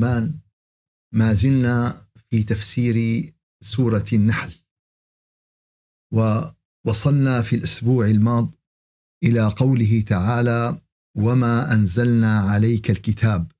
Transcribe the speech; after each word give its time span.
الإيمان 0.00 0.38
ما 1.14 1.32
زلنا 1.32 2.06
في 2.30 2.42
تفسير 2.42 3.30
سورة 3.62 4.04
النحل. 4.12 4.52
ووصلنا 6.12 7.42
في 7.42 7.56
الأسبوع 7.56 8.06
الماض 8.06 8.54
إلى 9.24 9.48
قوله 9.48 10.00
تعالى 10.00 10.80
وما 11.16 11.72
أنزلنا 11.72 12.38
عليك 12.38 12.90
الكتاب 12.90 13.52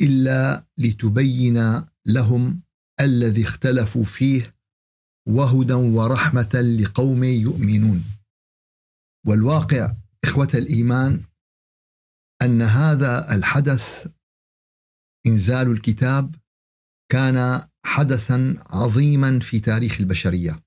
إلا 0.00 0.66
لتبين 0.78 1.84
لهم 2.06 2.62
الذي 3.00 3.44
اختلفوا 3.44 4.04
فيه 4.04 4.54
وهدى 5.28 5.72
ورحمة 5.74 6.76
لقوم 6.80 7.24
يؤمنون. 7.24 8.04
والواقع 9.26 9.92
إخوة 10.24 10.50
الإيمان 10.54 11.22
أن 12.42 12.62
هذا 12.62 13.34
الحدث 13.34 14.06
إنزال 15.26 15.70
الكتاب 15.70 16.34
كان 17.12 17.68
حدثا 17.86 18.64
عظيما 18.66 19.38
في 19.40 19.60
تاريخ 19.60 20.00
البشرية 20.00 20.62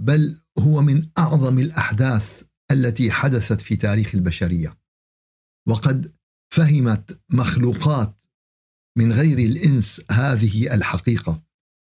بل 0.00 0.40
هو 0.58 0.80
من 0.80 1.10
أعظم 1.18 1.58
الأحداث 1.58 2.42
التي 2.72 3.12
حدثت 3.12 3.60
في 3.60 3.76
تاريخ 3.76 4.14
البشرية. 4.14 4.78
وقد 5.68 6.14
فهمت 6.54 7.20
مخلوقات 7.30 8.16
من 8.98 9.12
غير 9.12 9.38
الإنس 9.38 10.04
هذه 10.10 10.74
الحقيقة 10.74 11.42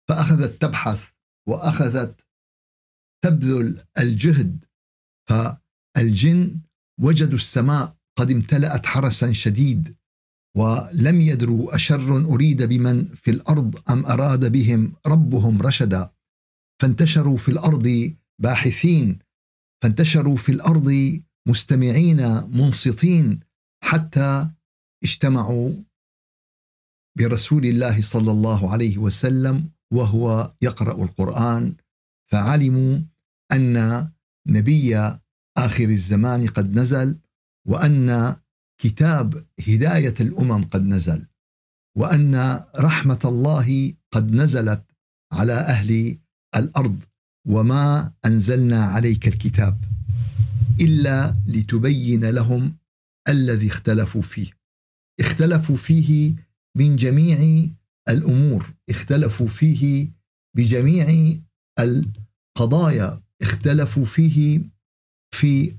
فأخذت 0.08 0.62
تبحث 0.62 1.10
وأخذت 1.48 2.26
تبذل 3.24 3.84
الجهد 3.98 4.64
فالجن 5.28 6.60
وجدوا 7.00 7.34
السماء 7.34 7.96
قد 8.18 8.30
امتلأت 8.30 8.86
حرسا 8.86 9.32
شديد 9.32 9.96
ولم 10.56 11.20
يدروا 11.20 11.74
أشر 11.74 12.16
أريد 12.16 12.62
بمن 12.62 13.08
في 13.14 13.30
الأرض 13.30 13.90
أم 13.90 14.06
أراد 14.06 14.52
بهم 14.52 14.92
ربهم 15.06 15.62
رشدا. 15.62 16.10
فانتشروا 16.82 17.36
في 17.36 17.48
الأرض 17.48 18.14
باحثين 18.38 19.18
فانتشروا 19.82 20.36
في 20.36 20.52
الأرض 20.52 21.20
مستمعين 21.48 22.20
منصتين 22.32 23.40
حتى 23.84 24.50
اجتمعوا 25.04 25.72
برسول 27.18 27.66
الله 27.66 28.02
صلى 28.02 28.30
الله 28.30 28.72
عليه 28.72 28.98
وسلم 28.98 29.70
وهو 29.92 30.52
يقرأ 30.62 31.04
القرآن. 31.04 31.74
فعلموا 32.32 32.98
أن 33.52 34.08
نبي 34.48 34.96
آخر 35.58 35.84
الزمان 35.84 36.46
قد 36.46 36.78
نزل 36.78 37.18
وأن 37.68 38.36
كتاب 38.82 39.46
هداية 39.68 40.14
الأمم 40.20 40.64
قد 40.64 40.84
نزل 40.84 41.26
وأن 41.96 42.64
رحمة 42.78 43.18
الله 43.24 43.94
قد 44.10 44.32
نزلت 44.32 44.84
على 45.32 45.52
أهل 45.52 46.18
الأرض 46.56 47.00
وما 47.48 48.12
أنزلنا 48.26 48.84
عليك 48.84 49.28
الكتاب 49.28 49.84
إلا 50.80 51.32
لتبين 51.46 52.24
لهم 52.24 52.76
الذي 53.28 53.66
اختلفوا 53.68 54.22
فيه. 54.22 54.50
اختلفوا 55.20 55.76
فيه 55.76 56.34
من 56.76 56.96
جميع 56.96 57.68
الأمور 58.08 58.74
اختلفوا 58.90 59.46
فيه 59.46 60.10
بجميع 60.56 61.38
القضايا 61.78 63.22
اختلفوا 63.42 64.04
فيه 64.04 64.60
في 65.34 65.76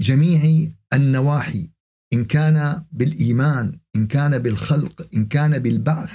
جميع 0.00 0.70
النواحي. 0.94 1.68
إن 2.14 2.24
كان 2.24 2.82
بالإيمان 2.92 3.78
إن 3.96 4.06
كان 4.06 4.38
بالخلق 4.38 5.08
إن 5.14 5.24
كان 5.26 5.58
بالبعث 5.58 6.14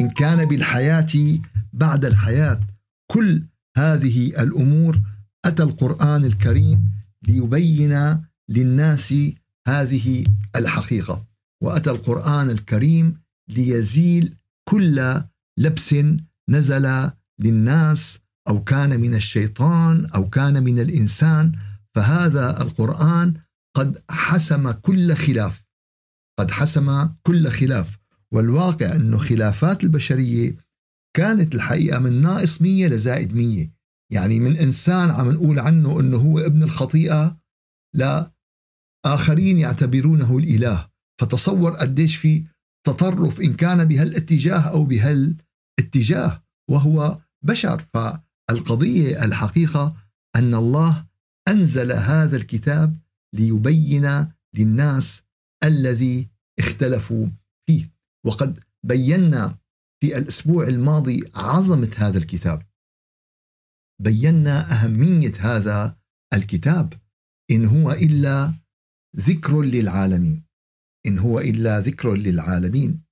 إن 0.00 0.10
كان 0.10 0.44
بالحياة 0.44 1.38
بعد 1.72 2.04
الحياة. 2.04 2.60
كل 3.12 3.42
هذه 3.76 4.42
الأمور 4.42 5.00
أتى 5.44 5.62
القرآن 5.62 6.24
الكريم 6.24 6.90
ليبين 7.28 8.22
للناس 8.48 9.14
هذه 9.68 10.24
الحقيقة. 10.56 11.26
وأتى 11.62 11.90
القرآن 11.90 12.50
الكريم 12.50 13.20
ليزيل 13.48 14.34
كل 14.68 15.22
لبس 15.58 15.94
نزل 16.48 17.10
للناس 17.38 18.18
أو 18.48 18.64
كان 18.64 19.00
من 19.00 19.14
الشيطان 19.14 20.06
أو 20.06 20.28
كان 20.28 20.64
من 20.64 20.78
الإنسان. 20.78 21.52
فهذا 21.94 22.62
القرآن 22.62 23.34
قد 23.76 24.04
حسم 24.10 24.70
كل 24.70 25.14
خلاف. 25.14 25.66
قد 26.38 26.50
حسم 26.50 27.08
كل 27.22 27.48
خلاف. 27.48 27.98
والواقع 28.32 28.96
أنه 28.96 29.18
خلافات 29.18 29.84
البشرية 29.84 30.56
كانت 31.16 31.54
الحقيقة 31.54 31.98
من 31.98 32.20
ناقص 32.22 32.62
مية 32.62 32.88
لزائد 32.88 33.34
مية. 33.34 33.72
يعني 34.12 34.40
من 34.40 34.56
إنسان 34.56 35.10
عم 35.10 35.30
نقول 35.30 35.58
عنه 35.58 36.00
أنه 36.00 36.16
هو 36.16 36.38
ابن 36.38 36.62
الخطيئة 36.62 37.38
لا 37.94 38.32
آخرين 39.06 39.58
يعتبرونه 39.58 40.38
الإله. 40.38 40.88
فتصور 41.20 41.70
قديش 41.70 42.16
في 42.16 42.44
تطرف 42.86 43.40
إن 43.40 43.54
كان 43.54 43.84
بهالاتجاه 43.84 44.60
أو 44.60 44.84
بهالاتجاه 44.84 46.42
وهو 46.70 47.18
بشر. 47.42 47.84
فالقضية 47.94 49.24
الحقيقة 49.24 49.96
أن 50.36 50.54
الله 50.54 51.06
أنزل 51.48 51.92
هذا 51.92 52.36
الكتاب 52.36 53.05
ليبين 53.36 54.32
للناس 54.54 55.22
الذي 55.64 56.30
اختلفوا 56.58 57.28
فيه. 57.66 57.92
وقد 58.26 58.60
بينا 58.86 59.58
في 60.02 60.18
الأسبوع 60.18 60.68
الماضي 60.68 61.24
عظمة 61.34 61.90
هذا 61.96 62.18
الكتاب. 62.18 62.66
بينا 64.02 64.72
أهمية 64.72 65.32
هذا 65.38 65.98
الكتاب. 66.34 67.00
إن 67.50 67.66
هو 67.66 67.92
إلا 67.92 68.54
ذكر 69.16 69.62
للعالمين. 69.62 70.44
إن 71.06 71.18
هو 71.18 71.40
إلا 71.40 71.80
ذكر 71.80 72.14
للعالمين. 72.14 73.02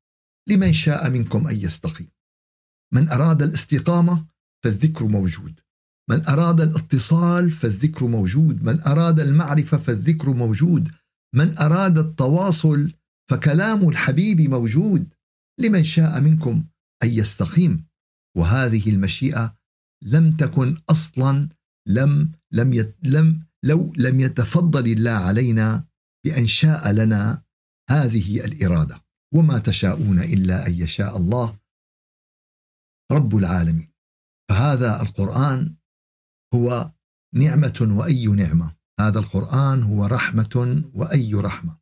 لمن 0.49 0.73
شاء 0.73 1.11
منكم 1.11 1.49
أن 1.49 1.57
يستقيم. 1.57 2.11
من 2.95 3.09
أراد 3.09 3.43
الاستقامة 3.43 4.27
فالذكر 4.65 5.07
موجود. 5.07 5.61
من 6.11 6.27
أراد 6.27 6.61
الاتصال 6.61 7.51
فالذكر 7.51 8.07
موجود 8.07 8.63
من 8.63 8.81
أراد 8.81 9.21
المعرفة 9.21 9.77
فالذكر 9.79 10.33
موجود 10.33 10.91
من 11.35 11.59
أراد 11.59 11.99
التواصل 11.99 12.93
فكلام 13.31 13.89
الحبيب 13.89 14.41
موجود. 14.41 15.09
لمن 15.61 15.85
شاء 15.85 16.21
منكم 16.21 16.65
أن 17.03 17.09
يستقيم. 17.09 17.85
وهذه 18.37 18.91
المشيئة 18.91 19.57
لم 20.05 20.37
تكن 20.37 20.77
أصلا 20.91 21.49
لم 21.89 22.33
لم 22.53 22.73
يت 22.73 22.97
لم 23.03 23.47
لو 23.65 23.93
لم 23.97 24.21
يتفضل 24.21 24.87
الله 24.87 25.11
علينا 25.11 25.85
بأن 26.25 26.47
شاء 26.47 26.93
لنا 26.93 27.43
هذه 27.91 28.45
الإرادة. 28.45 29.05
وما 29.35 29.59
تشاءون 29.59 30.19
إلا 30.19 30.67
أن 30.67 30.75
يشاء 30.75 31.17
الله 31.17 31.59
رب 33.13 33.37
العالمين. 33.37 33.89
فهذا 34.51 35.03
القرآن 35.03 35.75
هو 36.55 36.93
نعمة 37.35 37.89
وأي 37.99 38.27
نعمة. 38.27 38.77
هذا 39.01 39.19
القرآن 39.19 39.83
هو 39.83 40.07
رحمة 40.07 40.85
وأي 40.95 41.35
رحمة. 41.35 41.79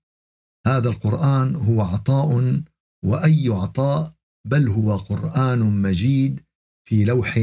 هذا 0.66 0.88
القرآن 0.88 1.56
هو 1.56 1.80
عطاء 1.82 2.62
وأي 3.04 3.48
عطاء 3.48 4.14
بل 4.46 4.68
هو 4.68 4.96
قرآن 4.96 5.58
مجيد 5.58 6.40
في 6.88 7.04
لوح 7.04 7.38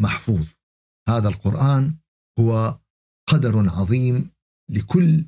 محفوظ. 0.00 0.46
هذا 1.08 1.28
القرآن 1.28 1.96
هو 2.40 2.78
قدر 3.28 3.70
عظيم 3.70 4.30
لكل 4.70 5.24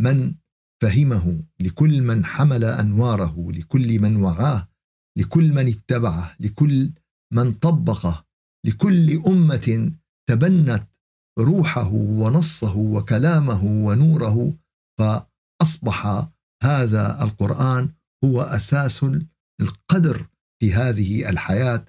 من 0.00 0.34
فهمه 0.82 1.44
لكل 1.60 2.02
من 2.02 2.24
حمل 2.24 2.64
أنواره 2.64 3.52
لكل 3.52 4.00
من 4.00 4.16
وعاه 4.16 4.68
لكل 5.18 5.52
من 5.52 5.68
اتبعه 5.68 6.36
لكل 6.40 6.92
من 7.32 7.52
طبقه 7.52 8.24
لكل 8.66 9.22
أمة 9.26 9.92
تبنت 10.28 10.88
روحه 11.38 11.92
ونصه 11.92 12.76
وكلامه 12.76 13.64
ونوره 13.64 14.54
فأصبح 14.98 16.28
هذا 16.62 17.22
القرآن 17.22 17.92
هو 18.24 18.42
أساس 18.42 19.06
القدر 19.60 20.26
في 20.60 20.74
هذه 20.74 21.28
الحياة. 21.28 21.84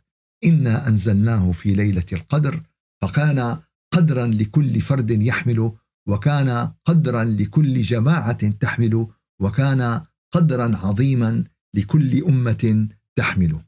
إنا 0.45 0.87
أنزلناه 0.87 1.51
في 1.51 1.73
ليلة 1.73 2.05
القدر 2.13 2.63
فكان 3.01 3.59
قدرا 3.93 4.27
لكل 4.27 4.81
فرد 4.81 5.11
يحمله 5.11 5.77
وكان 6.09 6.73
قدرا 6.85 7.23
لكل 7.23 7.81
جماعة 7.81 8.49
تحمله 8.49 9.09
وكان 9.41 10.05
قدرا 10.31 10.77
عظيما 10.77 11.43
لكل 11.75 12.23
أمة 12.23 12.87
تحمله 13.17 13.65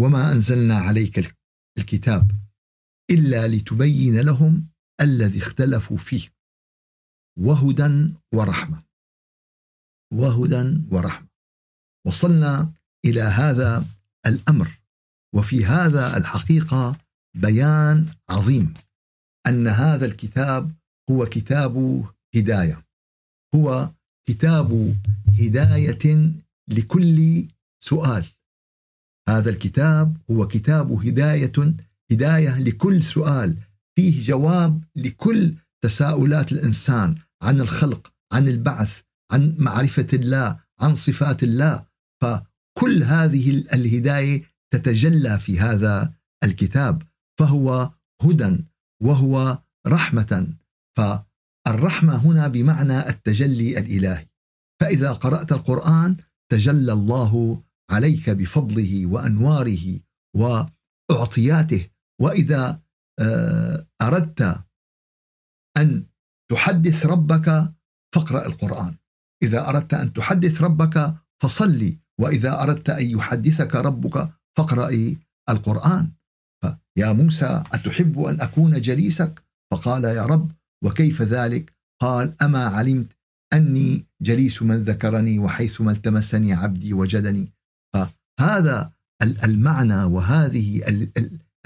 وما 0.00 0.32
أنزلنا 0.32 0.76
عليك 0.76 1.34
الكتاب. 1.78 2.47
إلا 3.10 3.48
لتبين 3.48 4.20
لهم 4.20 4.68
الذي 5.00 5.38
اختلفوا 5.38 5.96
فيه. 5.96 6.28
وهدى 7.38 8.14
ورحمة. 8.34 8.82
وهدى 10.12 10.80
ورحمة. 10.90 11.28
وصلنا 12.06 12.72
إلى 13.04 13.20
هذا 13.20 13.86
الأمر. 14.26 14.80
وفي 15.34 15.64
هذا 15.64 16.16
الحقيقة 16.16 17.00
بيان 17.36 18.06
عظيم 18.30 18.74
أن 19.46 19.66
هذا 19.66 20.06
الكتاب 20.06 20.74
هو 21.10 21.26
كتاب 21.26 22.04
هداية. 22.36 22.84
هو 23.54 23.90
كتاب 24.28 24.96
هداية 25.40 26.32
لكل 26.68 27.48
سؤال. 27.82 28.26
هذا 29.28 29.50
الكتاب 29.50 30.16
هو 30.30 30.46
كتاب 30.48 30.92
هداية 30.92 31.76
هدايه 32.12 32.58
لكل 32.58 33.02
سؤال 33.02 33.56
فيه 33.96 34.22
جواب 34.22 34.84
لكل 34.96 35.54
تساؤلات 35.84 36.52
الإنسان 36.52 37.14
عن 37.42 37.60
الخلق 37.60 38.12
عن 38.32 38.48
البعث 38.48 39.00
عن 39.32 39.54
معرفة 39.58 40.06
الله 40.12 40.60
عن 40.80 40.94
صفات 40.94 41.42
الله. 41.42 41.86
فكل 42.22 43.02
هذه 43.02 43.50
الهداية 43.50 44.42
تتجلى 44.74 45.38
في 45.38 45.60
هذا 45.60 46.12
الكتاب. 46.44 47.02
فهو 47.40 47.90
هدى 48.22 48.64
وهو 49.02 49.58
رحمة. 49.86 50.48
فالرحمة 50.96 52.16
هنا 52.16 52.48
بمعنى 52.48 53.08
التجلي 53.08 53.78
الإلهي. 53.78 54.26
فإذا 54.80 55.12
قرأت 55.12 55.52
القرآن 55.52 56.16
تجلى 56.52 56.92
الله 56.92 57.62
عليك 57.90 58.30
بفضله 58.30 59.06
وأنواره 59.06 60.00
وأعطياته 60.36 61.86
وإذا 62.20 62.80
آه، 63.20 63.86
أردت 64.02 64.64
أن 65.76 66.06
تحدث 66.50 67.06
ربك 67.06 67.74
فاقرأ 68.14 68.46
القرآن. 68.46 68.94
إذا 69.42 69.68
أردت 69.68 69.94
أن 69.94 70.12
تحدث 70.12 70.62
ربك 70.62 71.14
فصلي 71.42 71.98
وإذا 72.20 72.62
أردت 72.62 72.90
أن 72.90 73.10
يحدثك 73.10 73.74
ربك 73.74 74.28
فاقرا 74.58 75.16
القرآن. 75.48 76.12
يا 76.98 77.12
موسى 77.12 77.62
أتحب 77.72 78.18
أن 78.18 78.40
أكون 78.40 78.80
جليسك؟ 78.80 79.42
فقال 79.72 80.04
يا 80.04 80.24
رب 80.24 80.52
وكيف 80.84 81.22
ذلك؟ 81.22 81.72
قال 82.00 82.42
أما 82.42 82.64
علمت 82.64 83.12
أني 83.54 84.06
جليس 84.22 84.62
من 84.62 84.82
ذكرني 84.82 85.38
وحيثما 85.38 85.92
التمسني 85.92 86.52
عبدي 86.52 86.94
وجدني. 86.94 87.52
فهذا 87.94 88.92
المعنى 89.22 90.04
وهذه 90.04 90.88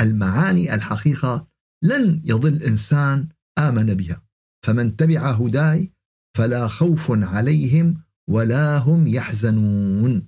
المعاني 0.01 0.75
الحقيقة 0.75 1.49
لن 1.83 2.23
يضل 2.25 2.63
إنسان 2.63 3.29
آمن 3.59 3.95
بها. 3.95 4.23
فمن 4.67 4.97
تبع 4.97 5.31
هداي 5.31 5.93
فلا 6.37 6.69
خوف 6.69 7.07
عليهم 7.11 8.03
ولا 8.29 8.79
هم 8.79 9.07
يحزنون. 9.07 10.27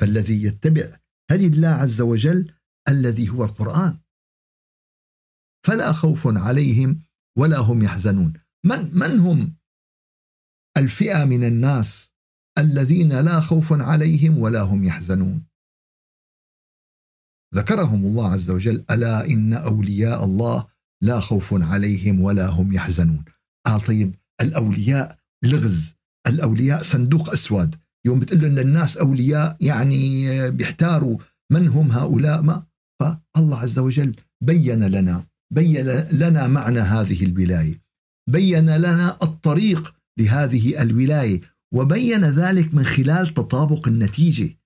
فالذي 0.00 0.42
يتبع 0.42 0.98
هدي 1.30 1.46
الله 1.46 1.68
عز 1.68 2.00
وجل 2.00 2.52
الذي 2.88 3.28
هو 3.28 3.44
القرآن. 3.44 3.98
فلا 5.66 5.92
خوف 5.92 6.26
عليهم 6.26 7.02
ولا 7.38 7.58
هم 7.58 7.82
يحزنون. 7.82 8.32
من 8.64 8.98
من 8.98 9.18
هم 9.18 9.56
الفئة 10.76 11.24
من 11.24 11.44
الناس 11.44 12.12
الذين 12.58 13.20
لا 13.20 13.40
خوف 13.40 13.72
عليهم 13.72 14.38
ولا 14.38 14.60
هم 14.60 14.84
يحزنون؟ 14.84 15.46
ذكرهم 17.54 18.06
الله 18.06 18.32
عز 18.32 18.50
وجل 18.50 18.84
ألا 18.90 19.26
إن 19.26 19.52
أولياء 19.52 20.24
الله 20.24 20.66
لا 21.02 21.20
خوف 21.20 21.62
عليهم 21.62 22.20
ولا 22.20 22.46
هم 22.46 22.72
يحزنون. 22.72 23.24
قال 23.66 23.80
طيب 23.80 24.14
الأولياء 24.40 25.18
لغز 25.44 25.94
الأولياء 26.26 26.82
صندوق 26.82 27.30
اسود 27.30 27.74
يوم 28.06 28.18
بتقول 28.18 28.40
للناس 28.40 28.96
أولياء 28.96 29.56
يعني 29.60 30.50
بيحتاروا 30.50 31.18
من 31.52 31.68
هم 31.68 31.92
هؤلاء 31.92 32.42
ما؟ 32.42 32.66
فالله 33.00 33.58
عز 33.58 33.78
وجل 33.78 34.16
بين 34.44 34.82
لنا 34.84 35.26
بين 35.54 35.86
لنا 36.12 36.46
معنى 36.46 36.80
هذه 36.80 37.24
الولاية 37.24 37.82
بين 38.30 38.70
لنا 38.76 39.18
الطريق 39.22 39.94
لهذه 40.18 40.82
الولاية 40.82 41.40
وبين 41.74 42.24
ذلك 42.24 42.74
من 42.74 42.84
خلال 42.84 43.34
تطابق 43.34 43.88
النتيجة. 43.88 44.58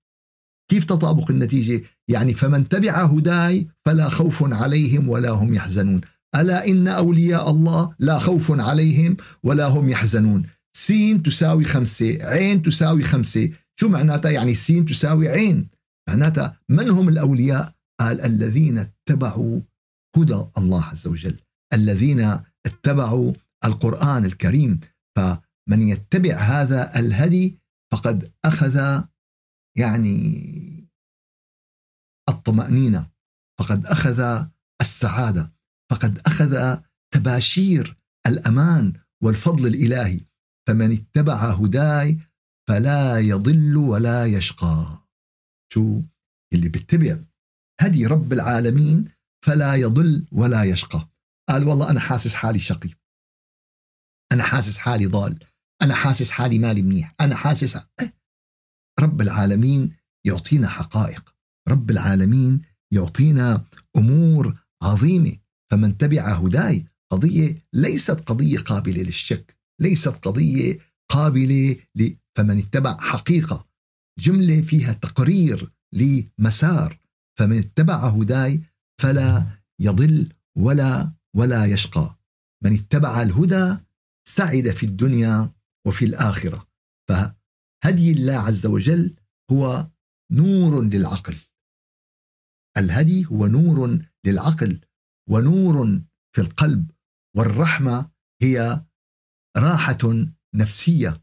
كيف 0.71 0.85
تطابق 0.85 1.31
النتيجة؟ 1.31 1.83
يعني 2.07 2.33
فمن 2.33 2.67
تبع 2.67 3.03
هداي 3.05 3.67
فلا 3.85 4.09
خوف 4.09 4.53
عليهم 4.53 5.09
ولا 5.09 5.29
هم 5.29 5.53
يحزنون. 5.53 6.01
ألا 6.35 6.67
إن 6.67 6.87
أولياء 6.87 7.51
الله 7.51 7.95
لا 7.99 8.19
خوف 8.19 8.61
عليهم 8.61 9.17
ولا 9.43 9.65
هم 9.65 9.89
يحزنون. 9.89 10.43
سين 10.77 11.23
تساوي 11.23 11.63
خمسة 11.63 12.17
عين 12.21 12.61
تساوي 12.61 13.03
خمسة. 13.03 13.49
شو 13.79 13.89
معناتها؟ 13.89 14.31
يعني 14.31 14.55
سين 14.55 14.85
تساوي 14.85 15.29
عين. 15.29 15.67
معناتها 16.09 16.59
من 16.69 16.89
هم 16.89 17.09
الأولياء؟ 17.09 17.73
قال 17.99 18.21
الذين 18.21 18.77
اتبعوا 18.77 19.59
هدى 20.17 20.41
الله 20.57 20.83
عز 20.83 21.07
وجل. 21.07 21.39
الذين 21.73 22.37
اتبعوا 22.65 23.33
القرآن 23.65 24.25
الكريم. 24.25 24.79
فمن 25.17 25.81
يتبع 25.81 26.35
هذا 26.35 26.99
الهدي 26.99 27.57
فقد 27.93 28.31
أخذ 28.45 29.01
يعني 29.77 30.91
الطمأنينة. 32.29 33.11
فقد 33.59 33.85
أخذ 33.85 34.45
السعادة. 34.81 35.53
فقد 35.91 36.19
أخذ 36.19 36.77
تباشير 37.13 37.97
الأمان 38.27 38.93
والفضل 39.23 39.67
الإلهي. 39.67 40.21
فمن 40.67 40.91
اتبع 40.91 41.51
هداي 41.51 42.19
فلا 42.69 43.19
يضل 43.19 43.77
ولا 43.77 44.25
يشقى. 44.25 45.07
شو؟ 45.73 46.01
اللي 46.53 46.69
بيتبع. 46.69 47.19
هدي 47.81 48.05
رب 48.05 48.33
العالمين 48.33 49.11
فلا 49.45 49.75
يضل 49.75 50.27
ولا 50.31 50.63
يشقى. 50.63 51.09
قال 51.49 51.67
والله 51.67 51.89
أنا 51.89 51.99
حاسس 51.99 52.35
حالي 52.35 52.59
شقي. 52.59 52.89
أنا 54.31 54.43
حاسس 54.43 54.77
حالي 54.77 55.05
ضال. 55.05 55.45
أنا 55.81 55.95
حاسس 55.95 56.31
حالي 56.31 56.59
مالي 56.59 56.81
منيح. 56.81 57.15
أنا 57.21 57.35
حاسس 57.35 57.75
إيه؟ 57.75 58.20
رب 58.99 59.21
العالمين 59.21 59.95
يعطينا 60.25 60.67
حقائق. 60.67 61.33
رب 61.69 61.91
العالمين 61.91 62.61
يعطينا 62.93 63.65
أمور 63.97 64.57
عظيمة. 64.83 65.37
فمن 65.71 65.97
تبع 65.97 66.21
هداي 66.21 66.85
قضية 67.11 67.63
ليست 67.73 68.19
قضية 68.19 68.57
قابلة 68.57 69.01
للشك 69.01 69.57
ليست 69.81 70.27
قضية 70.27 70.79
قابلة 71.09 71.75
ل... 71.95 72.09
فمن 72.37 72.57
اتبع 72.57 72.97
حقيقة 72.97 73.67
جملة 74.19 74.61
فيها 74.61 74.93
تقرير 74.93 75.71
لمسار. 75.93 76.99
فمن 77.39 77.57
اتبع 77.57 78.07
هداي 78.07 78.61
فلا 79.01 79.47
يضل 79.79 80.33
ولا 80.57 81.11
ولا 81.35 81.65
يشقى. 81.65 82.17
من 82.63 82.73
اتبع 82.73 83.21
الهدى 83.21 83.77
سعد 84.27 84.69
في 84.71 84.85
الدنيا 84.85 85.51
وفي 85.87 86.05
الآخرة. 86.05 86.67
فهدي 87.83 88.11
الله 88.11 88.33
عز 88.33 88.65
وجل 88.65 89.15
هو 89.51 89.87
نور 90.31 90.83
للعقل. 90.83 91.35
الهدي 92.77 93.25
هو 93.25 93.47
نور 93.47 93.99
للعقل 94.25 94.79
ونور 95.29 96.01
في 96.35 96.41
القلب 96.41 96.91
والرحمة 97.37 98.09
هي 98.41 98.85
راحة 99.57 100.27
نفسية 100.55 101.21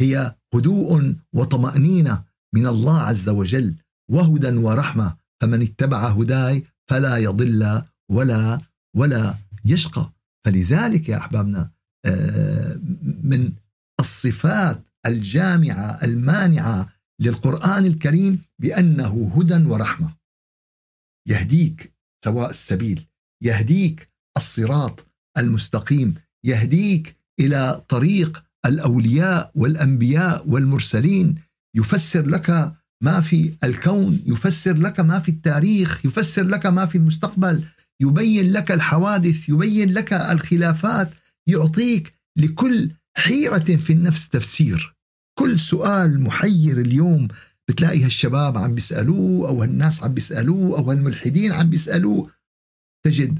هي 0.00 0.36
هدوء 0.54 1.16
وطمأنينة 1.32 2.24
من 2.54 2.66
الله 2.66 3.00
عز 3.00 3.28
وجل 3.28 3.76
وهدى 4.10 4.56
ورحمة 4.56 5.16
فمن 5.40 5.62
اتبع 5.62 6.08
هداي 6.08 6.66
فلا 6.90 7.16
يضل 7.16 7.82
ولا 8.10 8.58
ولا 8.96 9.34
يشقى. 9.64 10.12
فلذلك 10.46 11.08
يا 11.08 11.16
أحبابنا 11.16 11.70
آه، 12.06 12.74
من 13.02 13.52
الصفات 14.00 14.84
الجامعة 15.06 16.04
المانعة 16.04 16.92
للقرآن 17.20 17.86
الكريم 17.86 18.42
بأنه 18.58 19.32
هدى 19.36 19.66
ورحمة. 19.66 20.16
يهديك 21.28 21.94
سواء 22.24 22.50
السبيل 22.50 23.06
يهديك 23.42 24.10
الصراط 24.36 25.06
المستقيم 25.38 26.14
يهديك 26.44 27.16
إلى 27.40 27.84
طريق 27.88 28.44
الأولياء 28.66 29.52
والأنبياء 29.54 30.48
والمرسلين. 30.48 31.34
يفسر 31.76 32.26
لك 32.26 32.74
ما 33.02 33.20
في 33.20 33.54
الكون 33.64 34.22
يفسر 34.26 34.78
لك 34.78 35.00
ما 35.00 35.20
في 35.20 35.28
التاريخ 35.28 36.06
يفسر 36.06 36.42
لك 36.42 36.66
ما 36.66 36.86
في 36.86 36.98
المستقبل. 36.98 37.64
يبين 38.00 38.52
لك 38.52 38.72
الحوادث 38.72 39.48
يبين 39.48 39.92
لك 39.92 40.12
الخلافات. 40.12 41.10
يعطيك 41.46 42.14
لكل 42.36 42.90
حيرة 43.16 43.76
في 43.76 43.92
النفس 43.92 44.28
تفسير. 44.28 44.91
كل 45.38 45.58
سؤال 45.58 46.20
محير 46.20 46.80
اليوم 46.80 47.28
بتلاقي 47.68 48.04
هالشباب 48.04 48.58
عم 48.58 48.74
بيسألوه 48.74 49.48
أو 49.48 49.62
هالناس 49.62 50.02
عم 50.02 50.14
بيسألوه 50.14 50.78
أو 50.78 50.90
هالملحدين 50.90 51.52
عم 51.52 51.70
بيسألوه. 51.70 52.30
تجد 53.06 53.38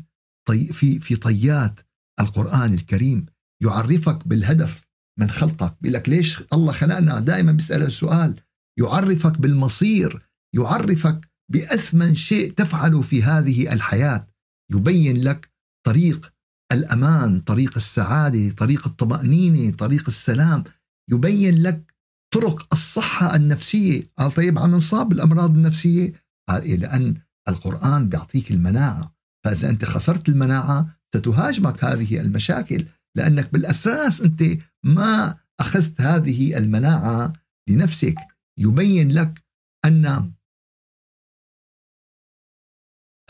طي 0.48 0.66
في 0.66 1.00
في 1.00 1.16
طيات 1.16 1.80
القرآن 2.20 2.74
الكريم 2.74 3.26
يعرفك 3.62 4.28
بالهدف 4.28 4.86
من 5.20 5.30
خلقك 5.30 5.76
بيقول 5.80 5.94
لك 5.94 6.08
ليش 6.08 6.42
الله 6.52 6.72
خلقنا؟ 6.72 7.20
دائما 7.20 7.52
بيسأل 7.52 7.82
السؤال 7.82 8.40
يعرفك 8.78 9.38
بالمصير 9.38 10.22
يعرفك 10.54 11.28
بأثمن 11.52 12.14
شيء 12.14 12.52
تفعله 12.52 13.02
في 13.02 13.22
هذه 13.22 13.72
الحياة. 13.72 14.28
يبين 14.72 15.22
لك 15.22 15.50
طريق 15.86 16.32
الأمان 16.72 17.40
طريق 17.40 17.76
السعادة 17.76 18.50
طريق 18.50 18.86
الطمأنينة 18.86 19.76
طريق 19.76 20.04
السلام. 20.08 20.64
يبين 21.12 21.62
لك 21.62 21.94
طرق 22.34 22.68
الصحة 22.72 23.36
النفسية. 23.36 24.12
قال 24.18 24.32
طيب 24.32 24.58
عم 24.58 24.70
نصاب 24.70 25.08
بالامراض 25.08 25.50
النفسية؟ 25.50 26.12
قال 26.48 26.62
إيه 26.62 26.76
لأن 26.76 27.16
القرآن 27.48 28.08
بيعطيك 28.08 28.50
المناعة. 28.50 29.14
فإذا 29.44 29.70
أنت 29.70 29.84
خسرت 29.84 30.28
المناعة 30.28 30.98
ستهاجمك 31.14 31.84
هذه 31.84 32.20
المشاكل 32.20 32.86
لأنك 33.16 33.52
بالأساس 33.52 34.20
أنت 34.20 34.42
ما 34.84 35.38
أخذت 35.60 36.00
هذه 36.00 36.58
المناعة 36.58 37.32
لنفسك. 37.68 38.16
يبين 38.58 39.12
لك 39.12 39.44
أن 39.84 40.32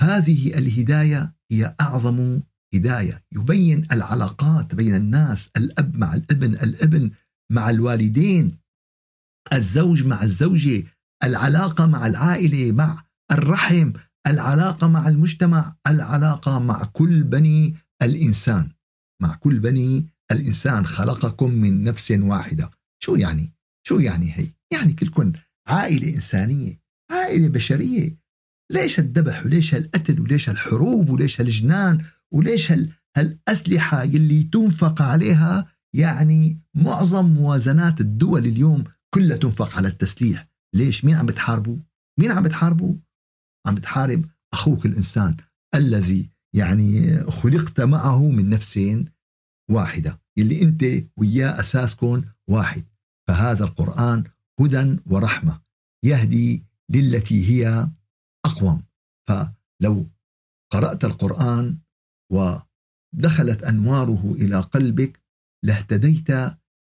هذه 0.00 0.58
الهداية 0.58 1.34
هي 1.52 1.74
أعظم 1.80 2.40
هداية. 2.74 3.24
يبين 3.32 3.86
العلاقات 3.92 4.74
بين 4.74 4.94
الناس 4.94 5.50
الأب 5.56 5.96
مع 5.96 6.14
الابن 6.14 6.54
الابن 6.54 7.10
مع 7.52 7.70
الوالدين 7.70 8.58
الزوج 9.52 10.04
مع 10.04 10.22
الزوجة 10.22 10.84
العلاقة 11.24 11.86
مع 11.86 12.06
العائلة 12.06 12.72
مع 12.72 13.04
الرحم 13.32 13.92
العلاقة 14.26 14.88
مع 14.88 15.08
المجتمع 15.08 15.76
العلاقة 15.86 16.58
مع 16.58 16.84
كل 16.84 17.22
بني 17.22 17.76
الإنسان. 18.02 18.70
مع 19.22 19.34
كل 19.34 19.60
بني 19.60 20.06
الإنسان 20.32 20.86
خلقكم 20.86 21.50
من 21.50 21.84
نفس 21.84 22.10
واحدة. 22.10 22.70
شو 23.02 23.14
يعني؟ 23.14 23.52
شو 23.86 23.98
يعني 23.98 24.32
هي؟ 24.38 24.46
يعني 24.72 24.92
كلكم 24.92 25.32
عائلة 25.68 26.14
إنسانية 26.14 26.80
عائلة 27.10 27.48
بشرية. 27.48 28.16
ليش 28.72 28.98
الذبح 28.98 29.46
وليش 29.46 29.74
القتل 29.74 30.20
وليش 30.20 30.50
الحروب 30.50 31.10
وليش 31.10 31.40
الجنان 31.40 32.04
وليش 32.32 32.72
هالأسلحة 33.16 34.02
يلي 34.02 34.42
تنفق 34.42 35.02
عليها 35.02 35.71
يعني 35.94 36.58
معظم 36.74 37.24
موازنات 37.24 38.00
الدول 38.00 38.46
اليوم 38.46 38.84
كلها 39.14 39.36
تنفق 39.36 39.76
على 39.76 39.88
التسليح. 39.88 40.48
ليش؟ 40.74 41.04
مين 41.04 41.16
عم 41.16 41.26
بتحاربوا 41.26 41.76
مين 42.20 42.30
عم 42.30 42.42
بتحاربوا 42.42 42.94
عم 43.66 43.74
بتحارب 43.74 44.24
أخوك 44.52 44.86
الإنسان 44.86 45.36
الذي 45.74 46.30
يعني 46.54 47.16
خلقت 47.24 47.80
معه 47.80 48.30
من 48.30 48.48
نفس 48.50 48.80
واحدة 49.70 50.20
يلي 50.36 50.62
أنت 50.62 50.84
وياه 51.16 51.60
أساسكم 51.60 52.22
واحد. 52.48 52.84
فهذا 53.28 53.64
القرآن 53.64 54.24
هدى 54.60 54.96
ورحمة 55.06 55.60
يهدي 56.04 56.64
للتي 56.90 57.46
هي 57.50 57.88
أقوم. 58.46 58.82
فلو 59.28 60.10
قرأت 60.72 61.04
القرآن 61.04 61.78
ودخلت 62.32 63.62
أنواره 63.62 64.34
إلى 64.38 64.60
قلبك 64.60 65.21
لاهتديت 65.64 66.30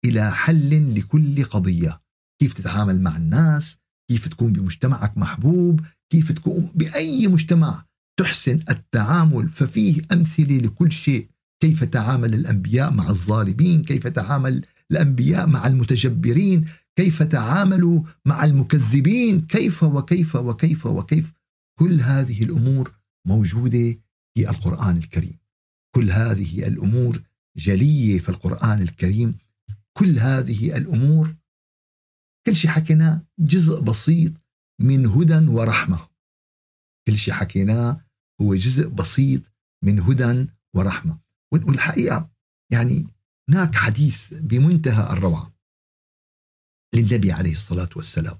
إلى 0.05 0.31
حل 0.31 0.95
لكل 0.95 1.43
قضية. 1.43 2.01
كيف 2.41 2.53
تتعامل 2.53 3.01
مع 3.01 3.17
الناس 3.17 3.77
كيف 4.09 4.27
تكون 4.27 4.53
بمجتمعك 4.53 5.17
محبوب 5.17 5.81
كيف 6.11 6.31
تكون 6.31 6.71
بأي 6.75 7.27
مجتمع 7.27 7.85
تحسن 8.19 8.59
التعامل 8.69 9.49
ففيه 9.49 10.01
أمثلة 10.11 10.57
لكل 10.57 10.91
شيء. 10.91 11.29
كيف 11.61 11.83
تعامل 11.83 12.33
الأنبياء 12.33 12.93
مع 12.93 13.09
الظالمين 13.09 13.83
كيف 13.83 14.07
تعامل 14.07 14.65
الأنبياء 14.91 15.47
مع 15.47 15.67
المتجبرين 15.67 16.65
كيف 16.95 17.23
تعاملوا 17.23 18.03
مع 18.25 18.43
المكذبين 18.45 19.41
كيف 19.41 19.83
وكيف 19.83 20.35
وكيف 20.35 20.85
وكيف. 20.85 21.33
كل 21.79 22.01
هذه 22.01 22.43
الأمور 22.43 22.99
موجودة 23.27 23.95
في 24.37 24.49
القرآن 24.49 24.97
الكريم. 24.97 25.39
كل 25.95 26.11
هذه 26.11 26.67
الأمور 26.67 27.21
جلية 27.59 28.19
في 28.19 28.29
القرآن 28.29 28.81
الكريم 28.81 29.37
كل 29.93 30.19
هذه 30.19 30.77
الأمور 30.77 31.35
كل 32.45 32.55
شيء 32.55 32.71
حكيناه 32.71 33.25
جزء 33.39 33.81
بسيط 33.81 34.33
من 34.79 35.07
هدى 35.07 35.47
ورحمة. 35.47 36.09
كل 37.07 37.17
شيء 37.17 37.33
حكيناه 37.33 38.05
هو 38.41 38.55
جزء 38.55 38.87
بسيط 38.87 39.41
من 39.83 39.99
هدى 39.99 40.47
ورحمة. 40.73 41.19
والحقيقة 41.51 42.29
يعني 42.71 43.07
هناك 43.49 43.75
حديث 43.75 44.33
بمنتهى 44.33 45.13
الروعة 45.13 45.53
للنبي 46.95 47.31
عليه 47.31 47.51
الصلاة 47.51 47.89
والسلام. 47.95 48.39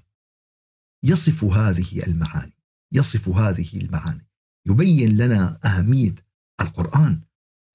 يصف 1.04 1.44
هذه 1.44 2.06
المعاني 2.06 2.52
يصف 2.92 3.28
هذه 3.28 3.80
المعاني. 3.80 4.26
يبين 4.66 5.16
لنا 5.16 5.60
أهمية 5.64 6.14
القرآن. 6.60 7.20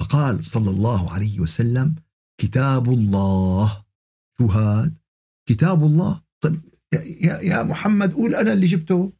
فقال 0.01 0.45
صلى 0.45 0.69
الله 0.69 1.13
عليه 1.13 1.39
وسلم 1.39 1.95
كتاب 2.41 2.89
الله. 2.89 3.83
شو 4.37 4.45
هاد؟ 4.45 4.93
كتاب 5.49 5.83
الله. 5.83 6.21
طيب 6.43 6.61
يا, 6.93 7.39
يا 7.41 7.63
محمد 7.63 8.13
قول 8.13 8.35
أنا 8.35 8.53
اللي 8.53 8.67
جبته. 8.67 9.13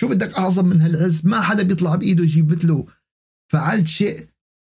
شو 0.00 0.08
بدك 0.08 0.38
أعظم 0.38 0.66
من 0.66 0.80
هالعز؟ 0.80 1.26
ما 1.26 1.40
حدا 1.40 1.62
بيطلع 1.62 1.94
بإيده 1.94 2.24
يجيب 2.24 2.52
مثله. 2.52 2.86
فعلت 3.52 3.86
شيء 3.86 4.28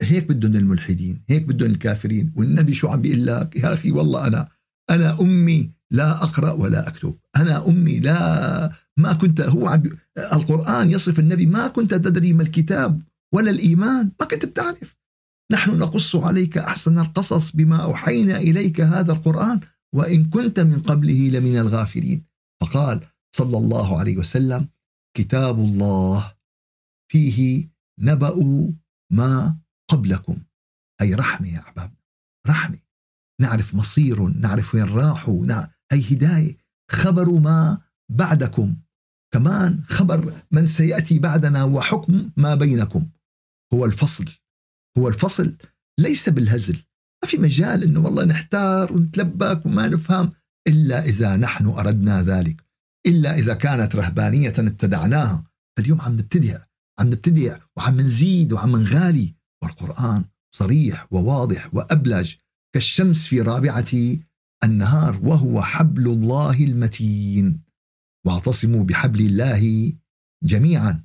هيك 0.01 0.27
بدهم 0.27 0.55
الملحدين 0.55 1.23
هيك 1.29 1.43
بدهم 1.43 1.71
الكافرين. 1.71 2.33
والنبي 2.35 2.73
شو 2.73 2.87
عم 2.87 3.01
بيقول 3.01 3.25
لك؟ 3.25 3.55
يا 3.55 3.73
أخي 3.73 3.91
والله 3.91 4.27
أنا 4.27 4.49
أنا 4.89 5.21
أمي 5.21 5.71
لا 5.91 6.23
أقرأ 6.23 6.51
ولا 6.51 6.87
أكتب. 6.87 7.17
أنا 7.35 7.67
أمي 7.67 7.99
لا 7.99 8.71
ما 8.97 9.13
كنت 9.13 9.41
هو 9.41 9.67
عم 9.67 9.83
القرآن 10.17 10.89
يصف 10.89 11.19
النبي 11.19 11.45
ما 11.45 11.67
كنت 11.67 11.93
تدري 11.93 12.33
ما 12.33 12.43
الكتاب 12.43 13.01
ولا 13.33 13.49
الإيمان. 13.49 14.11
ما 14.19 14.25
كنت 14.25 14.45
بتعرف. 14.45 15.00
نحن 15.51 15.77
نقص 15.77 16.15
عليك 16.15 16.57
أحسن 16.57 16.99
القصص 16.99 17.55
بما 17.55 17.77
أوحينا 17.83 18.37
إليك 18.37 18.81
هذا 18.81 19.11
القرآن 19.11 19.59
وإن 19.95 20.29
كنت 20.29 20.59
من 20.59 20.81
قبله 20.81 21.29
لمن 21.29 21.57
الغافلين. 21.57 22.25
فقال 22.61 23.07
صلى 23.35 23.57
الله 23.57 23.99
عليه 23.99 24.17
وسلم 24.17 24.67
كتاب 25.17 25.59
الله 25.59 26.33
فيه 27.11 27.69
نبأ 27.99 28.69
ما 29.11 29.57
قبلكم. 29.89 30.37
أي 31.01 31.13
رحمة 31.13 31.47
يا 31.47 31.59
أحباب 31.59 31.93
رحمة. 32.47 32.79
نعرف 33.41 33.75
مصير 33.75 34.27
نعرف 34.27 34.75
وين 34.75 34.83
راحوا 34.83 35.45
هي 35.91 36.13
هداية. 36.13 36.57
خبر 36.91 37.29
ما 37.29 37.81
بعدكم. 38.11 38.75
كمان 39.33 39.83
خبر 39.83 40.33
من 40.51 40.67
سيأتي 40.67 41.19
بعدنا 41.19 41.63
وحكم 41.63 42.31
ما 42.37 42.55
بينكم. 42.55 43.09
هو 43.73 43.85
الفصل. 43.85 44.25
هو 44.97 45.07
الفصل 45.07 45.57
ليس 45.99 46.29
بالهزل. 46.29 46.83
ما 47.23 47.29
في 47.29 47.37
مجال 47.37 47.83
إنه 47.83 47.99
والله 47.99 48.25
نحتار 48.25 48.93
ونتلبك 48.93 49.65
وما 49.65 49.87
نفهم 49.87 50.31
إلا 50.67 51.05
إذا 51.05 51.37
نحن 51.37 51.67
أردنا 51.67 52.23
ذلك. 52.23 52.65
إلا 53.07 53.35
إذا 53.35 53.53
كانت 53.53 53.95
رهبانية 53.95 54.53
ابتدعناها. 54.57 55.43
فاليوم 55.77 56.01
عم 56.01 56.13
نبتدع 56.13 56.63
عم 56.99 57.07
نبتدع 57.07 57.57
وعم 57.77 58.01
نزيد 58.01 58.53
وعم 58.53 58.77
نغالي. 58.77 59.35
والقرآن 59.63 60.25
صريح 60.55 61.07
وواضح 61.13 61.69
وأبلج. 61.73 62.35
كالشمس 62.73 63.27
في 63.27 63.41
رابعة 63.41 64.17
النهار 64.63 65.19
وهو 65.23 65.61
حبل 65.61 66.07
الله 66.07 66.63
المتين. 66.63 67.61
واعتصموا 68.25 68.83
بحبل 68.83 69.19
الله 69.19 69.93
جميعا. 70.43 71.03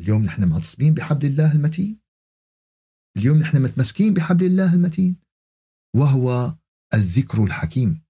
اليوم 0.00 0.24
نحن 0.24 0.48
معتصمين 0.48 0.94
بحبل 0.94 1.26
الله 1.26 1.52
المتين. 1.52 2.07
اليوم 3.18 3.38
نحن 3.38 3.62
متمسكين 3.62 4.14
بحبل 4.14 4.46
الله 4.46 4.74
المتين. 4.74 5.16
وهو 5.96 6.54
الذكر 6.94 7.44
الحكيم. 7.44 8.02